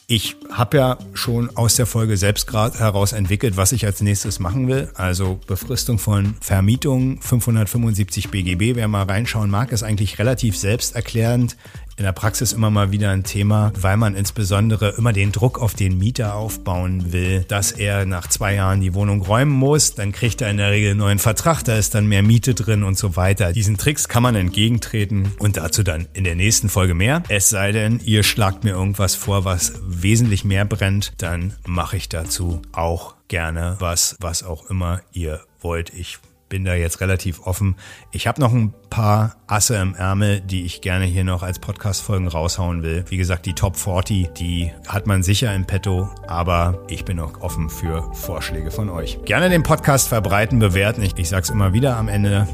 Ich 0.06 0.36
habe 0.52 0.76
ja 0.76 0.98
schon 1.14 1.56
aus 1.56 1.74
der 1.74 1.86
Folge 1.86 2.16
selbst 2.16 2.46
gerade 2.46 2.78
heraus 2.78 3.12
entwickelt, 3.12 3.56
was 3.56 3.72
ich 3.72 3.84
als 3.84 4.00
nächstes 4.00 4.38
machen 4.38 4.68
will. 4.68 4.92
Also 4.94 5.40
Befristung 5.48 5.98
von 5.98 6.36
Vermietungen 6.40 7.20
575 7.20 8.30
BGB. 8.30 8.76
Wer 8.76 8.86
mal 8.86 9.02
reinschauen 9.02 9.50
mag, 9.50 9.72
ist 9.72 9.82
eigentlich 9.82 10.20
relativ 10.20 10.56
selbsterklärend 10.56 11.56
in 11.96 12.04
der 12.04 12.12
Praxis 12.12 12.52
immer 12.52 12.70
mal 12.70 12.92
wieder 12.92 13.10
ein 13.10 13.24
Thema, 13.24 13.72
weil 13.80 13.96
man 13.96 14.14
insbesondere 14.14 14.90
immer 14.98 15.12
den 15.12 15.32
Druck 15.32 15.58
auf 15.58 15.74
den 15.74 15.96
Mieter 15.98 16.34
aufbauen 16.34 17.12
will, 17.12 17.44
dass 17.48 17.72
er 17.72 18.04
nach 18.04 18.28
zwei 18.28 18.54
Jahren 18.54 18.80
die 18.80 18.94
Wohnung 18.94 19.22
räumen 19.22 19.52
muss. 19.52 19.94
Dann 19.94 20.12
kriegt 20.12 20.42
er 20.42 20.50
in 20.50 20.58
der 20.58 20.70
Regel 20.70 20.90
einen 20.90 21.00
neuen 21.00 21.18
Vertrag, 21.18 21.62
da 21.64 21.76
ist 21.76 21.94
dann 21.94 22.06
mehr 22.06 22.22
Miete 22.22 22.54
drin 22.54 22.82
und 22.82 22.98
so 22.98 23.16
weiter. 23.16 23.52
Diesen 23.52 23.78
Tricks 23.78 24.08
kann 24.08 24.22
man 24.22 24.34
entgegentreten 24.34 25.32
und 25.38 25.56
dazu 25.56 25.82
dann 25.82 26.06
in 26.12 26.24
der 26.24 26.34
nächsten 26.34 26.68
Folge 26.68 26.94
mehr. 26.94 27.22
Es 27.28 27.48
sei 27.48 27.72
denn, 27.72 28.00
ihr 28.04 28.22
schlagt 28.22 28.64
mir 28.64 28.70
irgendwas 28.70 29.14
vor, 29.14 29.44
was 29.44 29.80
wesentlich 29.86 30.44
mehr 30.44 30.64
brennt, 30.64 31.14
dann 31.18 31.54
mache 31.64 31.96
ich 31.96 32.08
dazu 32.08 32.60
auch 32.72 33.14
gerne 33.28 33.76
was, 33.78 34.16
was 34.20 34.42
auch 34.42 34.68
immer 34.70 35.00
ihr 35.12 35.40
wollt. 35.60 35.92
Ich 35.94 36.18
bin 36.48 36.64
da 36.64 36.74
jetzt 36.74 37.00
relativ 37.00 37.40
offen. 37.46 37.76
Ich 38.12 38.26
habe 38.26 38.40
noch 38.40 38.52
ein 38.52 38.72
paar 38.90 39.36
Asse 39.46 39.76
im 39.76 39.94
Ärmel, 39.94 40.40
die 40.40 40.64
ich 40.64 40.80
gerne 40.80 41.04
hier 41.04 41.24
noch 41.24 41.42
als 41.42 41.58
Podcast-Folgen 41.58 42.28
raushauen 42.28 42.82
will. 42.82 43.04
Wie 43.08 43.16
gesagt, 43.16 43.46
die 43.46 43.54
Top 43.54 43.76
40, 43.76 44.28
die 44.34 44.72
hat 44.86 45.06
man 45.06 45.22
sicher 45.22 45.54
im 45.54 45.66
Petto, 45.66 46.08
aber 46.26 46.84
ich 46.88 47.04
bin 47.04 47.18
auch 47.18 47.40
offen 47.40 47.68
für 47.68 48.12
Vorschläge 48.14 48.70
von 48.70 48.88
euch. 48.88 49.18
Gerne 49.24 49.48
den 49.48 49.62
Podcast 49.62 50.08
verbreiten, 50.08 50.58
bewerten. 50.58 51.02
Ich, 51.02 51.16
ich 51.16 51.28
sag's 51.28 51.50
immer 51.50 51.72
wieder 51.72 51.96
am 51.96 52.08
Ende 52.08 52.46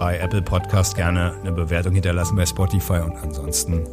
bei 0.00 0.18
Apple 0.18 0.40
Podcast 0.40 0.96
gerne 0.96 1.34
eine 1.42 1.52
Bewertung 1.52 1.92
hinterlassen 1.92 2.34
bei 2.34 2.46
Spotify 2.46 3.00
und 3.00 3.18
ansonsten 3.22 3.86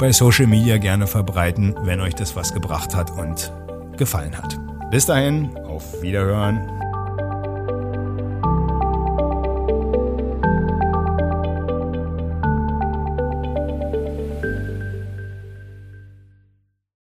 bei 0.00 0.10
Social 0.10 0.48
Media 0.48 0.78
gerne 0.78 1.06
verbreiten, 1.06 1.76
wenn 1.84 2.00
euch 2.00 2.16
das 2.16 2.34
was 2.34 2.52
gebracht 2.52 2.92
hat 2.96 3.12
und 3.12 3.52
gefallen 3.96 4.36
hat. 4.36 4.58
Bis 4.90 5.06
dahin, 5.06 5.56
auf 5.58 6.02
Wiederhören. 6.02 6.83